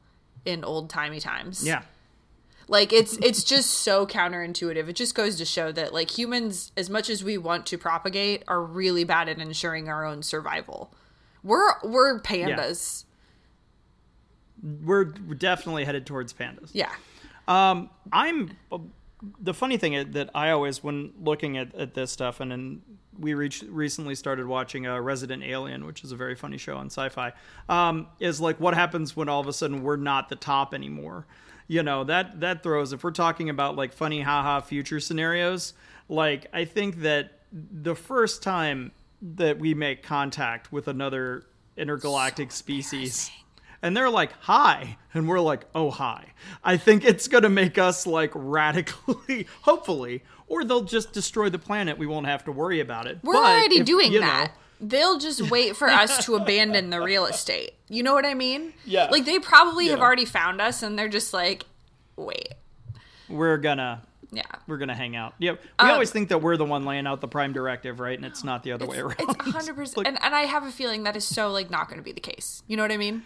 in 0.44 0.64
old 0.64 0.90
timey 0.90 1.20
times. 1.20 1.64
Yeah, 1.64 1.82
Like 2.66 2.92
it's 2.92 3.16
it's 3.18 3.44
just 3.44 3.70
so 3.70 4.04
counterintuitive. 4.06 4.88
It 4.88 4.94
just 4.94 5.14
goes 5.14 5.36
to 5.36 5.44
show 5.44 5.70
that 5.72 5.94
like 5.94 6.16
humans 6.18 6.72
as 6.76 6.90
much 6.90 7.08
as 7.08 7.22
we 7.22 7.38
want 7.38 7.66
to 7.66 7.78
propagate 7.78 8.42
are 8.48 8.62
really 8.62 9.04
bad 9.04 9.28
at 9.28 9.38
ensuring 9.38 9.88
our 9.88 10.04
own 10.04 10.24
survival. 10.24 10.92
We're 11.44 11.80
we're 11.84 12.20
pandas. 12.20 13.04
we're 14.62 15.12
we're 15.28 15.34
definitely 15.34 15.84
headed 15.84 16.06
towards 16.06 16.32
pandas. 16.32 16.70
Yeah. 16.72 16.90
Um, 17.46 17.90
I'm 18.12 18.56
the 19.40 19.54
funny 19.54 19.76
thing 19.76 19.94
is 19.94 20.06
that 20.10 20.30
I 20.34 20.50
always, 20.50 20.84
when 20.84 21.12
looking 21.20 21.56
at, 21.56 21.74
at 21.74 21.94
this 21.94 22.10
stuff, 22.10 22.40
and 22.40 22.82
we 23.18 23.34
reached, 23.34 23.62
recently 23.64 24.14
started 24.14 24.46
watching 24.46 24.86
uh, 24.86 25.00
Resident 25.00 25.42
Alien, 25.42 25.86
which 25.86 26.04
is 26.04 26.12
a 26.12 26.16
very 26.16 26.34
funny 26.34 26.58
show 26.58 26.76
on 26.76 26.88
Syfy, 26.88 27.32
um, 27.68 28.08
is 28.20 28.40
like 28.40 28.60
what 28.60 28.74
happens 28.74 29.16
when 29.16 29.28
all 29.28 29.40
of 29.40 29.48
a 29.48 29.52
sudden 29.52 29.82
we're 29.82 29.96
not 29.96 30.28
the 30.28 30.36
top 30.36 30.74
anymore. 30.74 31.26
You 31.68 31.82
know 31.82 32.04
that 32.04 32.40
that 32.40 32.62
throws. 32.62 32.92
If 32.92 33.02
we're 33.02 33.10
talking 33.10 33.50
about 33.50 33.74
like 33.74 33.92
funny 33.92 34.20
haha 34.20 34.60
future 34.60 35.00
scenarios, 35.00 35.72
like 36.08 36.46
I 36.52 36.64
think 36.64 37.00
that 37.00 37.40
the 37.52 37.96
first 37.96 38.42
time 38.42 38.92
that 39.20 39.58
we 39.58 39.74
make 39.74 40.02
contact 40.02 40.70
with 40.70 40.86
another 40.86 41.44
intergalactic 41.76 42.52
species 42.52 43.30
and 43.82 43.96
they're 43.96 44.10
like 44.10 44.32
hi 44.40 44.96
and 45.14 45.28
we're 45.28 45.40
like 45.40 45.64
oh 45.74 45.90
hi 45.90 46.32
i 46.64 46.76
think 46.76 47.04
it's 47.04 47.28
going 47.28 47.42
to 47.42 47.48
make 47.48 47.78
us 47.78 48.06
like 48.06 48.30
radically 48.34 49.46
hopefully 49.62 50.22
or 50.48 50.64
they'll 50.64 50.82
just 50.84 51.12
destroy 51.12 51.48
the 51.48 51.58
planet 51.58 51.98
we 51.98 52.06
won't 52.06 52.26
have 52.26 52.44
to 52.44 52.52
worry 52.52 52.80
about 52.80 53.06
it 53.06 53.18
We're 53.22 53.34
But 53.34 53.44
already 53.44 53.78
if, 53.78 53.86
doing 53.86 54.12
that. 54.20 54.46
know- 54.48 54.52
They'll 54.78 55.18
just 55.18 55.40
wait 55.50 55.74
for 55.74 55.88
us 55.88 56.26
to 56.26 56.36
abandon 56.36 56.90
the 56.90 57.00
real 57.00 57.24
estate. 57.24 57.72
You 57.88 58.02
know 58.02 58.12
what 58.12 58.26
I 58.26 58.34
mean? 58.34 58.74
Yeah. 58.84 59.06
Like 59.10 59.24
they 59.24 59.38
probably 59.38 59.88
have 59.88 60.00
already 60.00 60.26
found 60.26 60.60
us 60.60 60.82
and 60.82 60.98
they're 60.98 61.08
just 61.08 61.32
like, 61.32 61.64
wait. 62.16 62.52
we're 63.28 63.56
gonna 63.56 64.02
Yeah. 64.30 64.42
we're 64.66 64.76
gonna 64.76 64.94
hang 64.94 65.16
out 65.16 65.32
yeah 65.38 65.52
we 65.52 65.58
Um, 65.78 65.90
always 65.92 66.10
think 66.10 66.28
that 66.28 66.42
we're 66.42 66.58
the 66.58 66.66
one 66.66 66.84
laying 66.84 67.06
out 67.06 67.22
the 67.22 67.26
prime 67.28 67.54
directive 67.54 68.00
right 68.00 68.18
and 68.18 68.26
it's 68.26 68.44
not 68.44 68.62
the 68.64 68.72
other 68.72 68.86
way 68.86 68.98
around 69.00 69.16
It's 69.18 69.34
100%. 69.34 69.96
Like, 69.96 70.06
and, 70.08 70.18
and 70.22 70.34
I 70.34 70.42
have 70.42 70.64
a 70.64 70.70
feeling 70.70 71.04
that 71.04 71.16
is 71.16 71.24
so 71.24 71.50
like 71.50 71.70
not 71.70 71.88
going 71.88 71.98
to 71.98 72.04
be 72.04 72.12
the 72.12 72.20
case. 72.20 72.62
You 72.68 72.76
know 72.76 72.82
what 72.82 72.92
I 72.92 72.98
mean? 72.98 73.22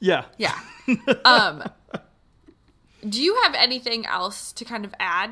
Yeah 0.00 0.24
Yeah. 0.38 0.58
um 1.24 1.62
do 3.08 3.22
you 3.22 3.36
have 3.42 3.54
anything 3.54 4.06
else 4.06 4.52
to 4.52 4.64
kind 4.64 4.84
of 4.84 4.94
add? 4.98 5.30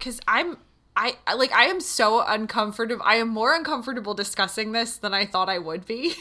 Cuz 0.00 0.20
I'm 0.26 0.58
I 0.96 1.16
like 1.36 1.52
I 1.52 1.64
am 1.64 1.80
so 1.80 2.22
uncomfortable. 2.26 3.02
I 3.04 3.16
am 3.16 3.28
more 3.28 3.54
uncomfortable 3.54 4.14
discussing 4.14 4.72
this 4.72 4.96
than 4.96 5.12
I 5.12 5.26
thought 5.26 5.48
I 5.48 5.58
would 5.58 5.86
be. 5.86 6.14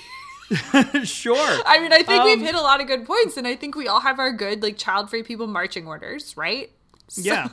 sure 1.04 1.62
I 1.66 1.80
mean, 1.80 1.94
I 1.94 2.04
think 2.04 2.24
we've 2.24 2.40
Um, 2.40 2.44
hit 2.44 2.56
a 2.56 2.62
lot 2.62 2.82
of 2.82 2.88
good 2.88 3.06
points 3.06 3.38
and 3.38 3.48
I 3.48 3.56
think 3.56 3.76
we 3.76 3.88
all 3.88 4.02
have 4.02 4.20
our 4.20 4.32
good 4.34 4.62
like 4.62 4.78
child-free 4.78 5.24
people 5.24 5.48
marching 5.48 5.88
orders, 5.88 6.36
right? 6.36 6.72
Yeah. 7.16 7.48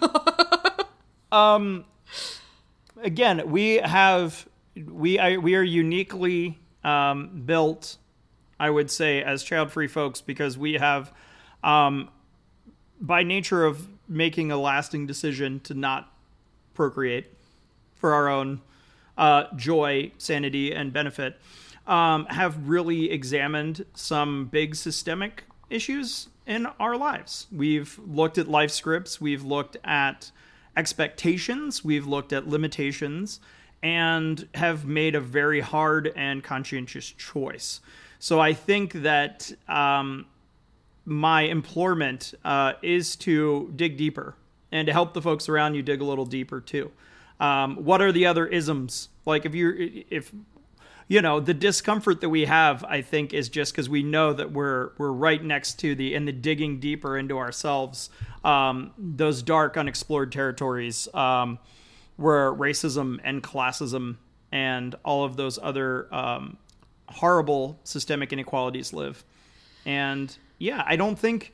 um 1.32 1.84
again, 3.02 3.50
we 3.50 3.76
have 3.76 4.46
we 4.86 5.18
I, 5.18 5.36
we 5.36 5.54
are 5.54 5.62
uniquely 5.62 6.58
um 6.84 7.42
built 7.44 7.96
I 8.60 8.70
would 8.70 8.90
say 8.90 9.22
as 9.22 9.42
child-free 9.42 9.88
folks 9.88 10.20
because 10.20 10.56
we 10.56 10.74
have 10.74 11.12
um 11.64 12.10
by 13.00 13.22
nature 13.22 13.64
of 13.64 13.88
making 14.06 14.52
a 14.52 14.56
lasting 14.56 15.06
decision 15.06 15.60
to 15.60 15.74
not 15.74 16.12
procreate 16.74 17.26
for 17.94 18.12
our 18.12 18.28
own 18.28 18.60
uh, 19.16 19.44
joy, 19.56 20.12
sanity, 20.18 20.72
and 20.72 20.92
benefit, 20.92 21.38
um, 21.86 22.26
have 22.26 22.68
really 22.68 23.10
examined 23.10 23.84
some 23.94 24.46
big 24.46 24.74
systemic 24.74 25.44
issues 25.68 26.28
in 26.46 26.66
our 26.78 26.96
lives. 26.96 27.46
We've 27.52 27.98
looked 28.06 28.38
at 28.38 28.48
life 28.48 28.70
scripts, 28.70 29.20
we've 29.20 29.44
looked 29.44 29.76
at 29.84 30.30
expectations, 30.76 31.84
we've 31.84 32.06
looked 32.06 32.32
at 32.32 32.48
limitations, 32.48 33.40
and 33.82 34.48
have 34.54 34.84
made 34.84 35.14
a 35.14 35.20
very 35.20 35.60
hard 35.60 36.12
and 36.16 36.42
conscientious 36.42 37.10
choice. 37.10 37.80
So 38.20 38.38
I 38.38 38.52
think 38.52 38.92
that 38.92 39.50
um, 39.66 40.26
my 41.06 41.42
implorement 41.42 42.34
uh, 42.44 42.74
is 42.82 43.16
to 43.16 43.72
dig 43.74 43.96
deeper 43.96 44.36
and 44.70 44.86
to 44.86 44.92
help 44.92 45.14
the 45.14 45.22
folks 45.22 45.48
around 45.48 45.74
you 45.74 45.82
dig 45.82 46.02
a 46.02 46.04
little 46.04 46.26
deeper 46.26 46.60
too. 46.60 46.92
Um, 47.40 47.76
what 47.76 48.02
are 48.02 48.12
the 48.12 48.26
other 48.26 48.46
isms? 48.46 49.08
Like 49.24 49.46
if 49.46 49.54
you're 49.54 49.74
if 49.78 50.30
you 51.08 51.22
know 51.22 51.40
the 51.40 51.54
discomfort 51.54 52.20
that 52.20 52.28
we 52.28 52.44
have, 52.44 52.84
I 52.84 53.00
think 53.00 53.32
is 53.32 53.48
just 53.48 53.72
because 53.72 53.88
we 53.88 54.02
know 54.02 54.34
that 54.34 54.52
we're 54.52 54.90
we're 54.98 55.12
right 55.12 55.42
next 55.42 55.78
to 55.80 55.94
the 55.94 56.14
in 56.14 56.26
the 56.26 56.32
digging 56.32 56.78
deeper 56.78 57.16
into 57.16 57.38
ourselves, 57.38 58.10
um, 58.44 58.92
those 58.98 59.42
dark 59.42 59.78
unexplored 59.78 60.30
territories 60.30 61.08
um, 61.14 61.58
where 62.16 62.52
racism 62.52 63.18
and 63.24 63.42
classism 63.42 64.18
and 64.52 64.94
all 65.06 65.24
of 65.24 65.36
those 65.36 65.58
other 65.62 66.12
um, 66.14 66.58
horrible 67.10 67.78
systemic 67.84 68.32
inequalities 68.32 68.92
live. 68.92 69.24
And 69.84 70.36
yeah, 70.58 70.82
I 70.86 70.96
don't 70.96 71.18
think. 71.18 71.52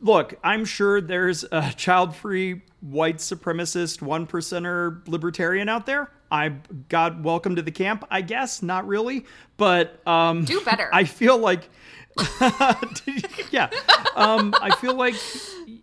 Look, 0.00 0.34
I'm 0.44 0.66
sure 0.66 1.00
there's 1.00 1.44
a 1.50 1.72
child-free 1.74 2.60
white 2.80 3.16
supremacist 3.16 4.02
one 4.02 4.26
percenter 4.26 5.06
libertarian 5.08 5.68
out 5.68 5.86
there. 5.86 6.10
I 6.30 6.50
got 6.88 7.22
welcome 7.22 7.56
to 7.56 7.62
the 7.62 7.70
camp. 7.70 8.04
I 8.10 8.20
guess 8.20 8.62
not 8.62 8.86
really, 8.86 9.24
but 9.56 10.06
um, 10.06 10.44
Do 10.44 10.60
better. 10.60 10.90
I 10.92 11.04
feel 11.04 11.38
like, 11.38 11.68
yeah, 13.50 13.70
um, 14.14 14.54
I 14.60 14.74
feel 14.76 14.94
like 14.94 15.14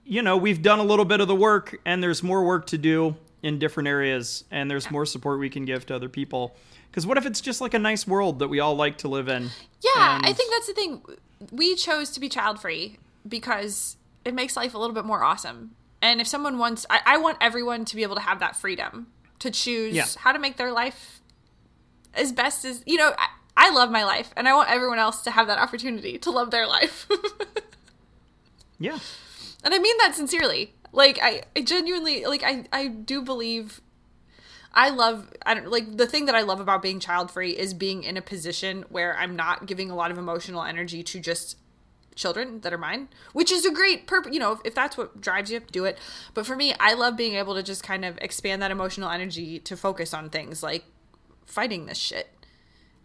you 0.04 0.22
know 0.22 0.38
we've 0.38 0.62
done 0.62 0.80
a 0.80 0.84
little 0.84 1.06
bit 1.06 1.22
of 1.22 1.28
the 1.28 1.36
work, 1.36 1.78
and 1.86 2.04
there's 2.04 2.22
more 2.22 2.46
work 2.46 2.68
to 2.68 2.78
do 2.78 3.16
in 3.42 3.60
different 3.60 3.88
areas, 3.88 4.44
and 4.52 4.70
there's 4.70 4.90
more 4.92 5.06
support 5.06 5.40
we 5.40 5.50
can 5.50 5.66
give 5.66 5.86
to 5.88 5.96
other 5.96 6.10
people. 6.10 6.56
Because 6.94 7.08
what 7.08 7.18
if 7.18 7.26
it's 7.26 7.42
just 7.42 7.60
like 7.60 7.74
a 7.74 7.80
nice 7.80 8.06
world 8.06 8.38
that 8.38 8.50
we 8.50 8.60
all 8.60 8.76
like 8.76 9.00
to 9.00 9.08
live 9.08 9.28
in? 9.28 9.50
Yeah, 9.82 10.18
And- 10.18 10.26
I 10.28 10.32
think 10.32 10.52
that's 10.54 10.68
the 10.68 10.74
thing. 10.74 11.02
We 11.52 11.74
chose 11.76 12.12
to 12.12 12.20
be 12.20 12.30
child 12.30 12.62
free 12.62 13.00
because 13.28 13.98
it 14.24 14.36
makes 14.36 14.56
life 14.56 14.76
a 14.76 14.78
little 14.78 14.94
bit 14.94 15.04
more 15.04 15.24
awesome. 15.24 15.72
And 16.04 16.22
if 16.22 16.28
someone 16.28 16.60
wants, 16.60 16.86
I, 16.92 17.02
I 17.04 17.18
want 17.18 17.40
everyone 17.42 17.84
to 17.86 17.96
be 17.96 18.04
able 18.04 18.14
to 18.14 18.22
have 18.22 18.40
that 18.42 18.56
freedom 18.56 19.08
to 19.40 19.50
choose 19.50 19.96
Yeah. 19.96 20.06
how 20.20 20.34
to 20.34 20.38
make 20.40 20.58
their 20.58 20.72
life 20.72 21.20
as 22.14 22.32
best 22.32 22.64
as, 22.64 22.84
you 22.86 22.98
know, 22.98 23.12
I, 23.18 23.28
I 23.58 23.70
love 23.72 23.90
my 23.90 24.04
life 24.04 24.32
and 24.38 24.48
I 24.48 24.54
want 24.54 24.70
everyone 24.70 25.00
else 25.00 25.24
to 25.24 25.32
have 25.32 25.48
that 25.48 25.58
opportunity 25.58 26.20
to 26.20 26.30
love 26.30 26.52
their 26.52 26.68
life. 26.68 27.08
yeah, 28.80 29.00
and 29.64 29.74
I 29.74 29.80
mean 29.80 29.96
that 30.00 30.14
sincerely. 30.16 30.74
Like 30.92 31.18
I, 31.22 31.44
I 31.56 31.62
genuinely 31.62 32.26
like 32.26 32.44
I 32.44 32.66
I 32.72 32.88
do 32.88 33.22
believe 33.22 33.82
I 34.74 34.90
love 34.90 35.32
I 35.46 35.54
don't 35.54 35.70
like 35.70 35.98
the 35.98 36.08
thing 36.08 36.26
that 36.26 36.36
I 36.36 36.42
love 36.42 36.60
about 36.60 36.82
being 36.82 37.00
child 37.00 37.30
free 37.30 37.52
is 37.52 37.74
being 37.74 38.04
in 38.04 38.18
a 38.18 38.22
position 38.22 38.86
where 38.90 39.16
I'm 39.18 39.36
not 39.36 39.66
giving 39.66 39.92
a 39.92 39.96
lot 39.96 40.12
of 40.12 40.18
emotional 40.18 40.64
energy 40.64 41.04
to 41.04 41.20
just 41.20 41.58
children 42.16 42.62
that 42.62 42.74
are 42.74 42.78
mine, 42.78 43.10
which 43.34 43.52
is 43.52 43.66
a 43.66 43.72
great 43.72 44.08
purpose. 44.08 44.34
You 44.34 44.40
know, 44.40 44.54
if, 44.54 44.60
if 44.66 44.76
that's 44.76 44.98
what 44.98 45.22
drives 45.22 45.52
you, 45.52 45.60
do 45.60 45.86
it. 45.86 45.98
But 46.34 46.46
for 46.46 46.56
me, 46.56 46.74
I 46.80 46.94
love 46.94 47.18
being 47.18 47.36
able 47.36 47.56
to 47.56 47.64
just 47.64 47.84
kind 47.84 48.06
of 48.06 48.18
expand 48.20 48.62
that 48.62 48.72
emotional 48.72 49.10
energy 49.10 49.60
to 49.60 49.78
focus 49.78 50.14
on 50.14 50.30
things 50.30 50.64
like 50.64 50.86
fighting 51.46 51.86
this 51.86 51.98
shit. 51.98 52.30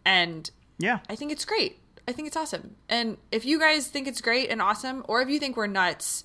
And 0.04 0.50
yeah. 0.78 1.00
I 1.08 1.16
think 1.16 1.32
it's 1.32 1.44
great. 1.44 1.80
I 2.06 2.12
think 2.12 2.28
it's 2.28 2.36
awesome. 2.36 2.76
And 2.88 3.18
if 3.30 3.44
you 3.44 3.58
guys 3.58 3.88
think 3.88 4.08
it's 4.08 4.22
great 4.22 4.48
and 4.50 4.62
awesome, 4.62 5.04
or 5.08 5.20
if 5.20 5.28
you 5.28 5.38
think 5.38 5.56
we're 5.56 5.66
nuts, 5.66 6.24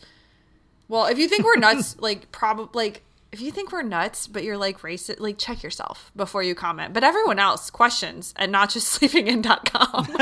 well, 0.88 1.06
if 1.08 1.18
you 1.18 1.28
think 1.28 1.44
we're 1.44 1.58
nuts, 1.58 1.98
like 2.00 2.32
probably 2.32 2.86
like 2.86 3.04
if 3.34 3.42
you 3.42 3.52
think 3.52 3.72
we're 3.72 3.82
nuts, 3.82 4.28
but 4.28 4.44
you're 4.44 4.58
like 4.58 4.80
racist, 4.82 5.20
like 5.20 5.40
check 5.40 5.64
yourself 5.64 6.12
before 6.16 6.44
you 6.44 6.54
comment. 6.54 6.94
But 6.94 7.04
everyone 7.04 7.40
else 7.40 7.70
questions 7.72 8.32
at 8.38 8.50
notjustsleepingin.com. 8.50 10.18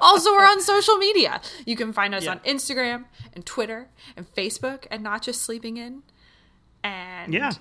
also, 0.00 0.30
we're 0.32 0.46
on 0.46 0.60
social 0.62 0.96
media. 0.96 1.42
You 1.66 1.76
can 1.76 1.92
find 1.92 2.14
us 2.14 2.24
Yeah. 2.24 2.30
on 2.32 2.38
Instagram 2.40 3.04
and 3.34 3.44
Twitter 3.44 3.88
and 4.16 4.26
Facebook 4.34 4.86
and 4.90 5.02
not 5.02 5.20
just 5.22 5.42
sleeping 5.42 5.76
in. 5.76 6.02
And 6.82 7.34
Yeah. 7.34 7.52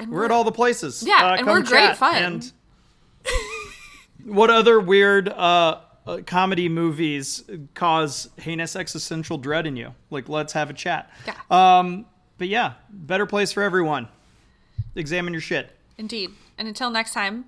and 0.00 0.10
We're 0.10 0.24
at 0.24 0.32
all 0.32 0.42
the 0.44 0.50
places. 0.52 1.04
Yeah, 1.06 1.14
Uh, 1.26 1.36
and 1.36 1.46
come 1.46 1.56
we're 1.58 1.62
great 1.62 1.96
fun. 1.96 2.22
And 2.22 2.52
what 4.24 4.50
other 4.50 4.80
weird 4.80 5.28
uh, 5.28 5.80
uh, 6.06 6.18
comedy 6.26 6.68
movies 6.68 7.44
cause 7.74 8.28
heinous 8.38 8.74
existential 8.74 9.38
dread 9.38 9.66
in 9.66 9.76
you? 9.76 9.94
Like, 10.10 10.28
let's 10.28 10.52
have 10.54 10.68
a 10.68 10.74
chat. 10.74 11.10
Yeah. 11.26 11.34
Um, 11.50 12.06
but 12.40 12.48
yeah, 12.48 12.72
better 12.88 13.26
place 13.26 13.52
for 13.52 13.62
everyone. 13.62 14.08
Examine 14.96 15.34
your 15.34 15.42
shit. 15.42 15.76
Indeed. 15.98 16.30
And 16.56 16.66
until 16.66 16.90
next 16.90 17.12
time, 17.12 17.44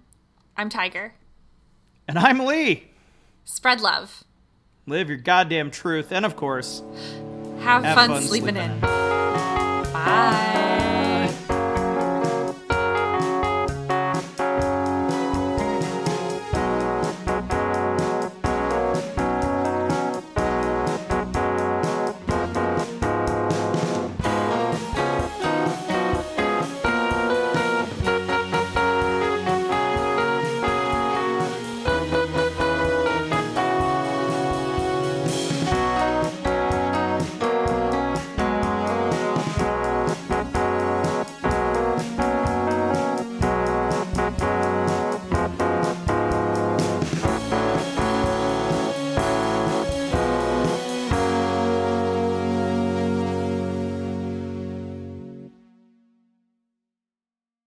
I'm 0.55 0.69
Tiger. 0.69 1.15
And 2.07 2.19
I'm 2.19 2.39
Lee. 2.41 2.91
Spread 3.47 3.81
love. 3.81 4.23
Live 4.87 5.09
your 5.09 5.17
goddamn 5.17 5.71
truth. 5.71 6.13
And 6.13 6.27
of 6.27 6.37
course, 6.37 6.83
Have, 7.61 7.85
Have 7.85 7.95
fun, 7.95 8.11
fun 8.11 8.23
sleeping 8.23 8.55
sleeping 8.55 8.71
in. 8.71 8.81
Bye. 8.81 10.62